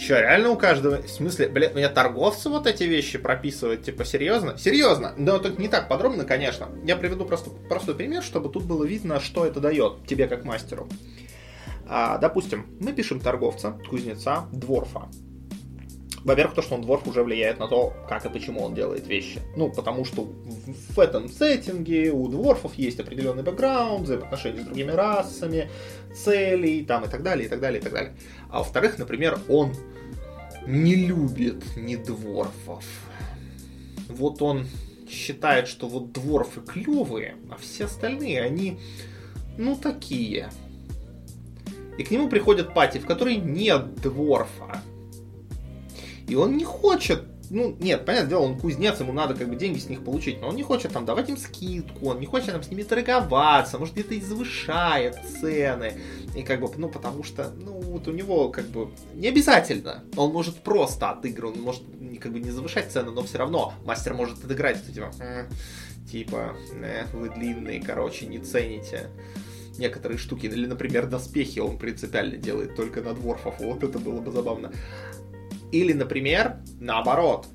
Че, 0.00 0.22
реально 0.22 0.48
у 0.48 0.56
каждого? 0.56 1.02
В 1.02 1.10
смысле, 1.10 1.48
блядь, 1.48 1.74
мне 1.74 1.86
торговцы 1.90 2.48
вот 2.48 2.66
эти 2.66 2.84
вещи 2.84 3.18
прописывают? 3.18 3.84
Типа, 3.84 4.06
серьезно? 4.06 4.56
Серьезно? 4.56 5.12
Но 5.18 5.38
только 5.38 5.60
не 5.60 5.68
так 5.68 5.88
подробно, 5.88 6.24
конечно. 6.24 6.70
Я 6.84 6.96
приведу 6.96 7.26
просто 7.26 7.50
простой 7.68 7.94
пример, 7.94 8.22
чтобы 8.22 8.48
тут 8.48 8.64
было 8.64 8.84
видно, 8.84 9.20
что 9.20 9.44
это 9.44 9.60
дает 9.60 10.06
тебе 10.06 10.26
как 10.26 10.44
мастеру. 10.46 10.88
А, 11.86 12.16
допустим, 12.16 12.66
мы 12.80 12.94
пишем 12.94 13.20
торговца, 13.20 13.78
кузнеца, 13.90 14.46
дворфа. 14.52 15.10
Во-первых, 16.24 16.54
то, 16.54 16.62
что 16.62 16.74
он 16.74 16.82
дворф, 16.82 17.06
уже 17.06 17.22
влияет 17.22 17.58
на 17.58 17.66
то, 17.66 17.94
как 18.08 18.26
и 18.26 18.28
почему 18.28 18.62
он 18.62 18.74
делает 18.74 19.06
вещи. 19.06 19.40
Ну, 19.56 19.70
потому 19.70 20.04
что 20.04 20.30
в, 20.94 20.98
этом 20.98 21.28
сеттинге 21.28 22.10
у 22.10 22.28
дворфов 22.28 22.74
есть 22.74 23.00
определенный 23.00 23.42
бэкграунд, 23.42 24.04
взаимоотношения 24.04 24.60
с 24.60 24.64
другими 24.64 24.90
расами, 24.90 25.70
цели, 26.14 26.84
там, 26.84 27.04
и 27.04 27.08
так 27.08 27.22
далее, 27.22 27.46
и 27.46 27.48
так 27.48 27.60
далее, 27.60 27.80
и 27.80 27.82
так 27.82 27.92
далее. 27.92 28.14
А 28.50 28.58
во-вторых, 28.58 28.98
например, 28.98 29.38
он 29.48 29.72
не 30.66 30.94
любит 30.94 31.64
не 31.76 31.96
дворфов. 31.96 32.84
Вот 34.08 34.42
он 34.42 34.66
считает, 35.08 35.68
что 35.68 35.88
вот 35.88 36.12
дворфы 36.12 36.60
клевые, 36.60 37.36
а 37.50 37.56
все 37.56 37.86
остальные, 37.86 38.42
они, 38.42 38.78
ну, 39.56 39.74
такие. 39.74 40.50
И 41.98 42.04
к 42.04 42.10
нему 42.10 42.28
приходит 42.28 42.74
пати, 42.74 42.98
в 42.98 43.06
которой 43.06 43.36
нет 43.36 43.94
дворфа. 43.96 44.82
И 46.30 46.36
он 46.36 46.56
не 46.56 46.64
хочет 46.64 47.24
ну, 47.50 47.76
нет, 47.80 48.06
понятное 48.06 48.30
дело, 48.30 48.42
он 48.42 48.56
кузнец, 48.56 49.00
ему 49.00 49.12
надо 49.12 49.34
как 49.34 49.48
бы 49.48 49.56
деньги 49.56 49.80
с 49.80 49.88
них 49.88 50.04
получить, 50.04 50.40
но 50.40 50.48
он 50.48 50.54
не 50.54 50.62
хочет 50.62 50.92
там 50.92 51.04
давать 51.04 51.28
им 51.28 51.36
скидку, 51.36 52.10
он 52.10 52.20
не 52.20 52.26
хочет 52.26 52.52
там 52.52 52.62
с 52.62 52.70
ними 52.70 52.84
торговаться, 52.84 53.76
может 53.76 53.94
где-то 53.94 54.14
и 54.14 54.20
завышает 54.20 55.18
цены, 55.40 55.94
и 56.36 56.44
как 56.44 56.60
бы, 56.60 56.70
ну, 56.76 56.88
потому 56.88 57.24
что, 57.24 57.50
ну, 57.50 57.72
вот 57.72 58.06
у 58.06 58.12
него 58.12 58.50
как 58.50 58.66
бы 58.66 58.90
не 59.14 59.26
обязательно, 59.26 60.04
он 60.16 60.32
может 60.32 60.62
просто 60.62 61.10
отыгрывать, 61.10 61.56
он 61.56 61.62
может 61.62 61.82
как 62.20 62.30
бы 62.30 62.38
не 62.38 62.52
завышать 62.52 62.92
цены, 62.92 63.10
но 63.10 63.24
все 63.24 63.38
равно 63.38 63.74
мастер 63.84 64.14
может 64.14 64.44
отыграть, 64.44 64.76
что 64.76 64.92
типа, 64.92 65.10
типа, 66.08 66.56
э, 66.72 67.06
вы 67.12 67.30
длинные, 67.30 67.82
короче, 67.82 68.26
не 68.26 68.38
цените 68.38 69.10
некоторые 69.78 70.18
штуки. 70.18 70.46
Или, 70.46 70.66
например, 70.66 71.06
доспехи 71.06 71.58
он 71.58 71.78
принципиально 71.78 72.36
делает 72.36 72.76
только 72.76 73.00
на 73.00 73.14
дворфов. 73.14 73.58
Вот 73.60 73.82
это 73.82 73.98
было 73.98 74.20
бы 74.20 74.30
забавно. 74.30 74.72
Или, 75.72 75.92
например, 75.92 76.56
наоборот, 76.78 77.46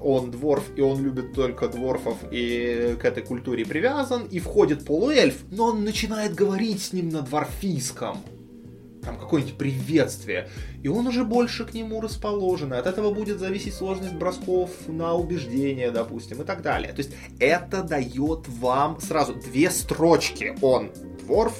он 0.00 0.30
дворф, 0.30 0.64
и 0.76 0.80
он 0.80 1.02
любит 1.02 1.32
только 1.34 1.68
дворфов, 1.68 2.16
и 2.30 2.96
к 3.00 3.04
этой 3.04 3.22
культуре 3.22 3.64
привязан, 3.64 4.26
и 4.26 4.38
входит 4.38 4.84
полуэльф, 4.84 5.36
но 5.50 5.66
он 5.66 5.84
начинает 5.84 6.34
говорить 6.34 6.82
с 6.82 6.92
ним 6.92 7.08
на 7.08 7.22
дворфийском. 7.22 8.18
Там 9.02 9.18
какое-нибудь 9.18 9.56
приветствие. 9.56 10.48
И 10.82 10.88
он 10.88 11.06
уже 11.06 11.24
больше 11.24 11.64
к 11.64 11.72
нему 11.72 12.00
расположен. 12.00 12.74
И 12.74 12.76
от 12.76 12.86
этого 12.86 13.12
будет 13.14 13.38
зависеть 13.38 13.74
сложность 13.74 14.14
бросков 14.14 14.70
на 14.86 15.14
убеждение, 15.14 15.90
допустим, 15.90 16.42
и 16.42 16.44
так 16.44 16.62
далее. 16.62 16.92
То 16.92 16.98
есть 16.98 17.12
это 17.38 17.82
дает 17.82 18.48
вам 18.48 19.00
сразу 19.00 19.34
две 19.34 19.70
строчки. 19.70 20.54
Он 20.60 20.90
дворф, 21.22 21.56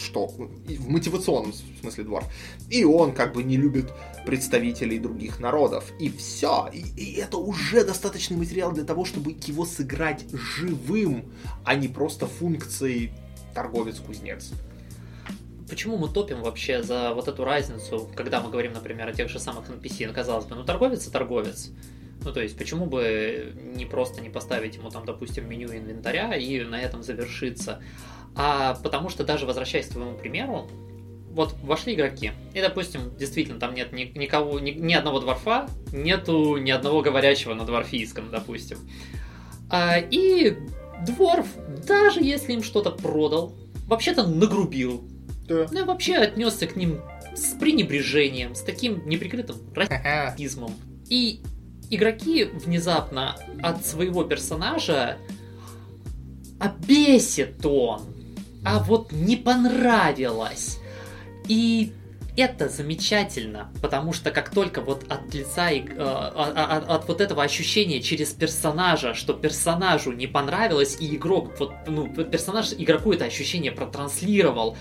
что 0.00 0.26
в 0.26 0.88
мотивационном 0.88 1.52
смысле 1.80 2.04
дворф. 2.04 2.26
И 2.70 2.84
он 2.84 3.12
как 3.12 3.34
бы 3.34 3.42
не 3.42 3.56
любит 3.56 3.92
представителей 4.24 4.98
других 4.98 5.40
народов. 5.40 5.92
И 5.98 6.10
все. 6.10 6.68
И, 6.72 6.80
и 6.96 7.14
это 7.14 7.38
уже 7.38 7.84
достаточный 7.84 8.36
материал 8.36 8.72
для 8.72 8.84
того, 8.84 9.04
чтобы 9.04 9.36
его 9.46 9.64
сыграть 9.64 10.24
живым, 10.32 11.24
а 11.64 11.74
не 11.74 11.88
просто 11.88 12.26
функцией 12.26 13.12
торговец-кузнец. 13.54 14.52
Почему 15.68 15.98
мы 15.98 16.08
топим 16.08 16.42
вообще 16.42 16.82
за 16.82 17.12
вот 17.12 17.28
эту 17.28 17.44
разницу, 17.44 18.08
когда 18.14 18.40
мы 18.40 18.50
говорим, 18.50 18.72
например, 18.72 19.08
о 19.08 19.12
тех 19.12 19.28
же 19.28 19.38
самых 19.38 19.68
NPC? 19.68 20.06
Ну, 20.06 20.14
казалось 20.14 20.46
бы, 20.46 20.54
ну 20.54 20.64
торговец 20.64 21.06
и 21.06 21.10
торговец. 21.10 21.70
Ну, 22.24 22.32
то 22.32 22.40
есть, 22.40 22.56
почему 22.56 22.86
бы 22.86 23.54
не 23.76 23.84
просто 23.84 24.20
не 24.20 24.28
поставить 24.28 24.76
ему 24.76 24.90
там, 24.90 25.04
допустим, 25.04 25.48
меню 25.48 25.68
инвентаря 25.68 26.34
и 26.34 26.62
на 26.62 26.80
этом 26.80 27.02
завершиться? 27.02 27.82
А 28.40 28.74
потому 28.84 29.10
что 29.10 29.24
даже 29.24 29.46
возвращаясь 29.46 29.86
к 29.86 29.92
твоему 29.92 30.16
примеру, 30.16 30.68
вот 31.32 31.54
вошли 31.62 31.94
игроки, 31.94 32.30
и, 32.54 32.60
допустим, 32.60 33.16
действительно, 33.18 33.58
там 33.58 33.74
нет 33.74 33.92
ни, 33.92 34.04
никого, 34.16 34.60
ни, 34.60 34.70
ни 34.70 34.94
одного 34.94 35.18
дворфа, 35.18 35.68
нету 35.92 36.56
ни 36.56 36.70
одного 36.70 37.02
говорящего 37.02 37.54
на 37.54 37.64
дворфийском, 37.64 38.30
допустим. 38.30 38.78
А, 39.68 39.98
и 39.98 40.56
дворф, 41.04 41.48
даже 41.84 42.20
если 42.20 42.52
им 42.52 42.62
что-то 42.62 42.92
продал, 42.92 43.56
вообще-то 43.86 44.24
нагрубил. 44.24 45.02
Да. 45.48 45.66
Ну, 45.72 45.84
вообще 45.84 46.14
отнесся 46.14 46.68
к 46.68 46.76
ним 46.76 47.00
с 47.34 47.54
пренебрежением, 47.58 48.54
с 48.54 48.60
таким 48.60 49.06
неприкрытым 49.08 49.56
расизмом. 49.74 50.74
И 51.08 51.40
игроки 51.90 52.44
внезапно 52.44 53.36
от 53.62 53.84
своего 53.84 54.22
персонажа 54.22 55.16
обесит 56.60 57.64
он, 57.66 58.02
а 58.64 58.78
вот 58.80 59.12
не 59.12 59.36
понравилось. 59.36 60.78
И 61.46 61.92
это 62.36 62.68
замечательно, 62.68 63.72
потому 63.82 64.12
что 64.12 64.30
как 64.30 64.50
только 64.50 64.80
вот 64.80 65.04
от 65.08 65.34
лица, 65.34 65.70
э, 65.72 65.80
от, 65.80 65.90
от, 65.90 66.56
а, 66.56 66.84
а, 66.86 66.94
от 66.94 67.08
вот 67.08 67.20
этого 67.20 67.42
ощущения 67.42 68.00
через 68.00 68.28
персонажа, 68.28 69.14
что 69.14 69.32
персонажу 69.32 70.12
не 70.12 70.28
понравилось, 70.28 70.96
и 71.00 71.16
игрок, 71.16 71.58
вот, 71.58 71.72
ну, 71.86 72.06
персонаж 72.06 72.72
игроку 72.76 73.12
это 73.12 73.24
ощущение 73.24 73.72
протранслировал, 73.72 74.76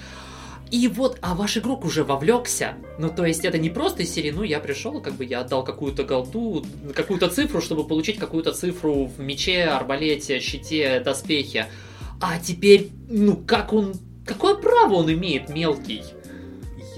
и 0.69 0.87
вот, 0.87 1.17
а 1.21 1.33
ваш 1.33 1.57
игрок 1.57 1.85
уже 1.85 2.03
вовлекся. 2.03 2.75
Ну, 2.99 3.09
то 3.09 3.25
есть 3.25 3.45
это 3.45 3.57
не 3.57 3.69
просто 3.69 4.03
из 4.03 4.13
серии, 4.13 4.31
ну, 4.31 4.43
я 4.43 4.59
пришел, 4.59 5.01
как 5.01 5.13
бы 5.13 5.25
я 5.25 5.39
отдал 5.39 5.63
какую-то 5.63 6.03
голду, 6.03 6.65
какую-то 6.93 7.29
цифру, 7.29 7.61
чтобы 7.61 7.87
получить 7.87 8.19
какую-то 8.19 8.51
цифру 8.51 9.05
в 9.05 9.19
мече, 9.19 9.63
арбалете, 9.63 10.39
щите, 10.41 10.99
доспехе. 10.99 11.67
А 12.19 12.39
теперь, 12.39 12.91
ну, 13.07 13.37
как 13.37 13.73
он, 13.73 13.93
какое 14.25 14.55
право 14.55 14.95
он 14.95 15.11
имеет, 15.11 15.49
мелкий? 15.49 16.03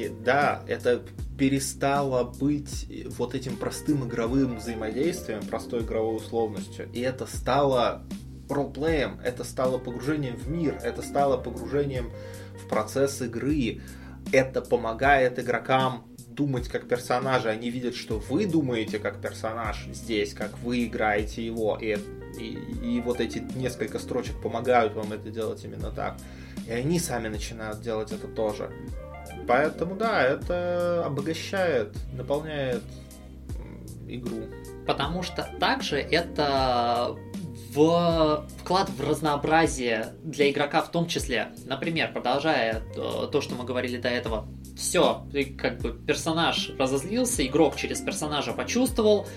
да, 0.07 0.63
это 0.67 1.01
перестало 1.37 2.23
быть 2.23 2.87
вот 3.17 3.35
этим 3.35 3.57
простым 3.57 4.07
игровым 4.07 4.57
взаимодействием, 4.57 5.41
простой 5.45 5.81
игровой 5.81 6.17
условностью, 6.17 6.89
и 6.93 7.01
это 7.01 7.25
стало 7.25 8.03
ролплеем, 8.49 9.19
это 9.23 9.43
стало 9.43 9.77
погружением 9.77 10.35
в 10.35 10.49
мир, 10.49 10.79
это 10.83 11.01
стало 11.01 11.37
погружением 11.37 12.11
в 12.63 12.67
процесс 12.67 13.21
игры, 13.21 13.81
это 14.31 14.61
помогает 14.61 15.39
игрокам 15.39 16.05
думать 16.27 16.67
как 16.67 16.87
персонажи, 16.87 17.49
они 17.49 17.69
видят, 17.69 17.95
что 17.95 18.19
вы 18.19 18.45
думаете 18.45 18.99
как 18.99 19.21
персонаж 19.21 19.87
здесь, 19.91 20.33
как 20.33 20.57
вы 20.59 20.85
играете 20.85 21.45
его, 21.45 21.77
и, 21.79 21.97
и, 22.37 22.53
и 22.83 23.01
вот 23.01 23.19
эти 23.19 23.39
несколько 23.55 23.99
строчек 23.99 24.41
помогают 24.41 24.93
вам 24.95 25.13
это 25.13 25.29
делать 25.29 25.63
именно 25.63 25.91
так. 25.91 26.17
И 26.67 26.71
они 26.71 26.99
сами 26.99 27.27
начинают 27.27 27.81
делать 27.81 28.11
это 28.11 28.27
тоже. 28.27 28.71
Поэтому 29.47 29.95
да, 29.95 30.21
это 30.21 31.05
обогащает, 31.05 31.95
наполняет 32.13 32.83
игру. 34.07 34.47
Потому 34.85 35.23
что 35.23 35.49
также 35.59 35.97
это 35.97 37.15
в 37.73 38.47
вклад 38.59 38.89
в 38.89 39.07
разнообразие 39.07 40.13
для 40.23 40.49
игрока 40.49 40.81
в 40.81 40.91
том 40.91 41.07
числе. 41.07 41.49
Например, 41.65 42.11
продолжая 42.11 42.81
то, 42.95 43.41
что 43.41 43.55
мы 43.55 43.63
говорили 43.63 43.97
до 43.97 44.09
этого, 44.09 44.47
все, 44.75 45.25
как 45.57 45.79
бы 45.79 45.91
персонаж 45.91 46.71
разозлился, 46.79 47.45
игрок 47.45 47.75
через 47.75 47.99
персонажа 47.99 48.53
почувствовал, 48.53 49.27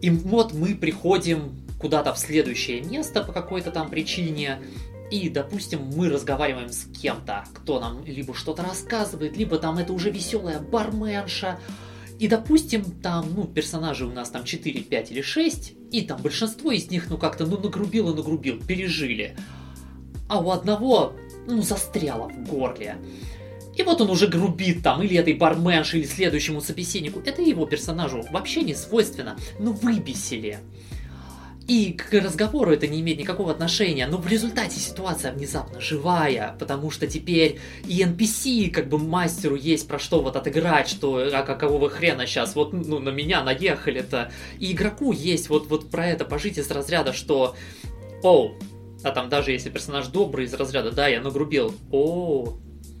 и 0.00 0.10
вот 0.10 0.52
мы 0.52 0.74
приходим 0.74 1.52
куда-то 1.82 2.14
в 2.14 2.18
следующее 2.18 2.80
место 2.80 3.22
по 3.22 3.32
какой-то 3.32 3.70
там 3.70 3.90
причине, 3.90 4.62
и, 5.10 5.28
допустим, 5.28 5.90
мы 5.94 6.08
разговариваем 6.08 6.70
с 6.70 6.86
кем-то, 6.98 7.44
кто 7.52 7.78
нам 7.80 8.02
либо 8.06 8.34
что-то 8.34 8.62
рассказывает, 8.62 9.36
либо 9.36 9.58
там 9.58 9.76
это 9.76 9.92
уже 9.92 10.10
веселая 10.10 10.58
барменша, 10.58 11.58
и, 12.18 12.28
допустим, 12.28 12.84
там, 12.84 13.26
ну, 13.34 13.44
персонажи 13.44 14.06
у 14.06 14.12
нас 14.12 14.30
там 14.30 14.44
4, 14.44 14.80
5 14.80 15.10
или 15.10 15.20
6, 15.20 15.72
и 15.90 16.02
там 16.02 16.22
большинство 16.22 16.70
из 16.70 16.88
них, 16.88 17.10
ну, 17.10 17.18
как-то, 17.18 17.44
ну, 17.44 17.58
нагрубил 17.58 18.10
и 18.10 18.14
нагрубил, 18.16 18.58
пережили. 18.64 19.36
А 20.28 20.40
у 20.40 20.50
одного, 20.50 21.14
ну, 21.48 21.60
застряло 21.62 22.28
в 22.28 22.48
горле. 22.48 22.96
И 23.76 23.82
вот 23.82 24.00
он 24.00 24.10
уже 24.10 24.28
грубит 24.28 24.82
там 24.82 25.02
или 25.02 25.16
этой 25.16 25.34
барменше, 25.34 25.98
или 25.98 26.06
следующему 26.06 26.60
собеседнику. 26.60 27.20
Это 27.24 27.42
его 27.42 27.66
персонажу 27.66 28.24
вообще 28.30 28.62
не 28.62 28.74
свойственно. 28.74 29.36
Ну, 29.58 29.72
выбесили. 29.72 30.60
И 31.68 31.92
к 31.92 32.12
разговору 32.12 32.72
это 32.72 32.88
не 32.88 33.00
имеет 33.00 33.18
никакого 33.18 33.52
отношения, 33.52 34.06
но 34.06 34.18
в 34.18 34.26
результате 34.26 34.80
ситуация 34.80 35.32
внезапно 35.32 35.80
живая, 35.80 36.56
потому 36.58 36.90
что 36.90 37.06
теперь 37.06 37.60
и 37.86 38.02
NPC, 38.02 38.70
как 38.70 38.88
бы 38.88 38.98
мастеру 38.98 39.54
есть 39.54 39.86
про 39.86 39.98
что 39.98 40.22
вот 40.22 40.36
отыграть, 40.36 40.88
что 40.88 41.28
а 41.32 41.42
какого 41.42 41.88
хрена 41.88 42.26
сейчас, 42.26 42.56
вот 42.56 42.72
ну, 42.72 42.98
на 42.98 43.10
меня 43.10 43.42
наехали-то. 43.44 44.32
И 44.58 44.72
игроку 44.72 45.12
есть 45.12 45.48
вот, 45.48 45.68
вот 45.68 45.90
про 45.90 46.06
это 46.06 46.24
пожить 46.24 46.58
из 46.58 46.70
разряда, 46.70 47.12
что 47.12 47.54
о, 48.22 48.52
а 49.02 49.10
там 49.10 49.28
даже 49.28 49.52
если 49.52 49.70
персонаж 49.70 50.08
добрый 50.08 50.46
из 50.46 50.54
разряда, 50.54 50.90
да, 50.90 51.08
я 51.08 51.20
нагрубил, 51.20 51.74
о, 51.90 52.56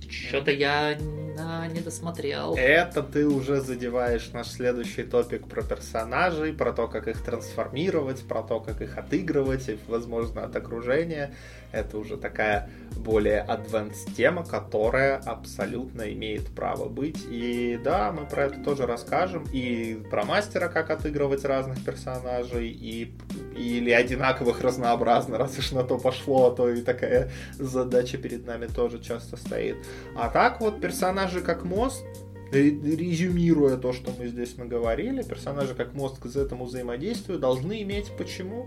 что-то 0.08 0.50
я 0.50 0.98
а, 1.38 1.66
не 1.66 1.80
досмотрел. 1.80 2.54
Это 2.56 3.02
ты 3.02 3.26
уже 3.26 3.60
задеваешь 3.60 4.30
наш 4.32 4.48
следующий 4.48 5.02
топик 5.02 5.46
про 5.48 5.62
персонажей, 5.62 6.52
про 6.52 6.72
то, 6.72 6.88
как 6.88 7.08
их 7.08 7.22
трансформировать, 7.22 8.26
про 8.26 8.42
то, 8.42 8.60
как 8.60 8.80
их 8.80 8.98
отыгрывать, 8.98 9.68
и, 9.68 9.78
возможно, 9.88 10.44
от 10.44 10.56
окружения. 10.56 11.34
Это 11.72 11.96
уже 11.96 12.18
такая 12.18 12.68
более 12.96 13.44
advanced 13.48 14.14
тема, 14.14 14.44
которая 14.44 15.16
абсолютно 15.16 16.12
имеет 16.12 16.54
право 16.54 16.88
быть. 16.88 17.24
И 17.30 17.80
да, 17.82 18.12
мы 18.12 18.26
про 18.26 18.44
это 18.44 18.62
тоже 18.62 18.86
расскажем. 18.86 19.44
И 19.52 20.02
про 20.10 20.24
мастера, 20.24 20.68
как 20.68 20.90
отыгрывать 20.90 21.44
разных 21.44 21.82
персонажей, 21.84 22.68
и 22.68 23.14
или 23.56 23.90
одинаковых 23.90 24.60
разнообразно, 24.60 25.38
раз 25.38 25.58
уж 25.58 25.72
на 25.72 25.82
то 25.82 25.98
пошло, 25.98 26.48
а 26.48 26.54
то 26.54 26.68
и 26.68 26.82
такая 26.82 27.30
задача 27.58 28.18
перед 28.18 28.46
нами 28.46 28.66
тоже 28.66 29.00
часто 29.00 29.36
стоит. 29.36 29.76
А 30.14 30.28
так 30.28 30.60
вот 30.60 30.80
персонажи 31.22 31.40
как 31.40 31.64
мост, 31.64 32.02
резюмируя 32.50 33.76
то, 33.76 33.92
что 33.92 34.12
мы 34.18 34.26
здесь 34.26 34.56
наговорили, 34.56 35.22
персонажи 35.22 35.74
как 35.74 35.94
мост 35.94 36.18
к 36.18 36.26
этому 36.26 36.64
взаимодействию 36.64 37.38
должны 37.38 37.82
иметь 37.82 38.10
почему. 38.18 38.66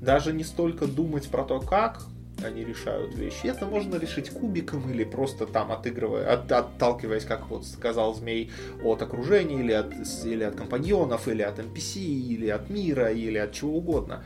Даже 0.00 0.32
не 0.32 0.44
столько 0.44 0.86
думать 0.86 1.28
про 1.28 1.44
то, 1.44 1.60
как, 1.60 2.02
они 2.42 2.64
решают 2.64 3.14
вещи. 3.14 3.46
Это 3.46 3.66
можно 3.66 3.96
решить 3.96 4.30
кубиком 4.30 4.90
или 4.90 5.04
просто 5.04 5.46
там 5.46 5.72
отыгрывая, 5.72 6.32
от, 6.32 6.50
отталкиваясь, 6.50 7.24
как 7.26 7.48
вот 7.50 7.66
сказал 7.66 8.14
Змей, 8.14 8.50
от 8.82 9.02
окружения 9.02 9.60
или 9.60 9.72
от, 9.72 9.92
или 10.24 10.44
от 10.44 10.54
компаньонов, 10.56 11.28
или 11.28 11.42
от 11.42 11.58
NPC, 11.58 11.98
или 11.98 12.48
от 12.48 12.70
мира, 12.70 13.12
или 13.12 13.36
от 13.36 13.52
чего 13.52 13.76
угодно. 13.76 14.24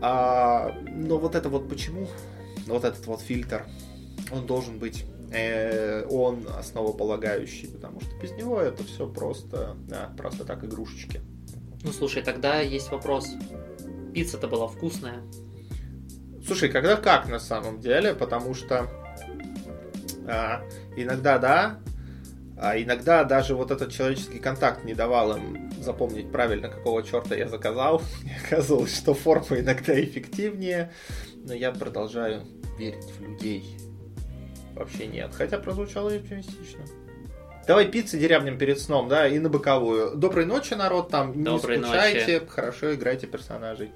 А, 0.00 0.74
но 0.86 1.18
вот 1.18 1.34
это 1.34 1.50
вот 1.50 1.68
почему, 1.68 2.08
вот 2.66 2.84
этот 2.84 3.06
вот 3.06 3.20
фильтр, 3.20 3.66
он 4.32 4.46
должен 4.46 4.78
быть 4.78 5.04
э, 5.04 5.13
он 6.10 6.46
основополагающий, 6.56 7.68
потому 7.68 8.00
что 8.00 8.16
без 8.22 8.32
него 8.32 8.60
это 8.60 8.84
все 8.84 9.08
просто, 9.08 9.76
да, 9.88 10.12
просто 10.16 10.44
так 10.44 10.64
игрушечки. 10.64 11.20
Ну 11.82 11.92
слушай, 11.92 12.22
тогда 12.22 12.60
есть 12.60 12.90
вопрос. 12.90 13.28
Пицца-то 14.14 14.48
была 14.48 14.68
вкусная. 14.68 15.22
Слушай, 16.46 16.68
когда 16.68 16.96
как 16.96 17.28
на 17.28 17.38
самом 17.38 17.80
деле, 17.80 18.14
потому 18.14 18.54
что 18.54 18.88
а, 20.26 20.62
иногда 20.96 21.38
да, 21.38 21.80
а 22.56 22.80
иногда 22.80 23.24
даже 23.24 23.54
вот 23.54 23.70
этот 23.70 23.92
человеческий 23.92 24.38
контакт 24.38 24.84
не 24.84 24.94
давал 24.94 25.36
им 25.36 25.72
запомнить 25.80 26.30
правильно, 26.30 26.68
какого 26.68 27.02
черта 27.02 27.34
я 27.34 27.48
заказал. 27.48 28.00
И 28.24 28.46
оказалось, 28.46 28.96
что 28.96 29.14
форма 29.14 29.58
иногда 29.58 30.00
эффективнее, 30.02 30.92
но 31.36 31.52
я 31.52 31.72
продолжаю 31.72 32.46
верить 32.78 33.04
в 33.04 33.22
людей. 33.22 33.76
Вообще 34.74 35.06
нет, 35.06 35.32
хотя 35.34 35.58
прозвучало 35.58 36.14
оптимистично. 36.14 36.84
Давай 37.66 37.86
пиццы 37.88 38.18
деревням 38.18 38.58
перед 38.58 38.78
сном, 38.78 39.08
да, 39.08 39.26
и 39.26 39.38
на 39.38 39.48
боковую. 39.48 40.16
Доброй 40.16 40.44
ночи, 40.44 40.74
народ, 40.74 41.08
там, 41.08 41.42
Доброй 41.42 41.78
не 41.78 41.84
скучайте, 41.84 42.40
ночи. 42.40 42.50
хорошо 42.50 42.94
играйте 42.94 43.26
персонажей. 43.26 43.90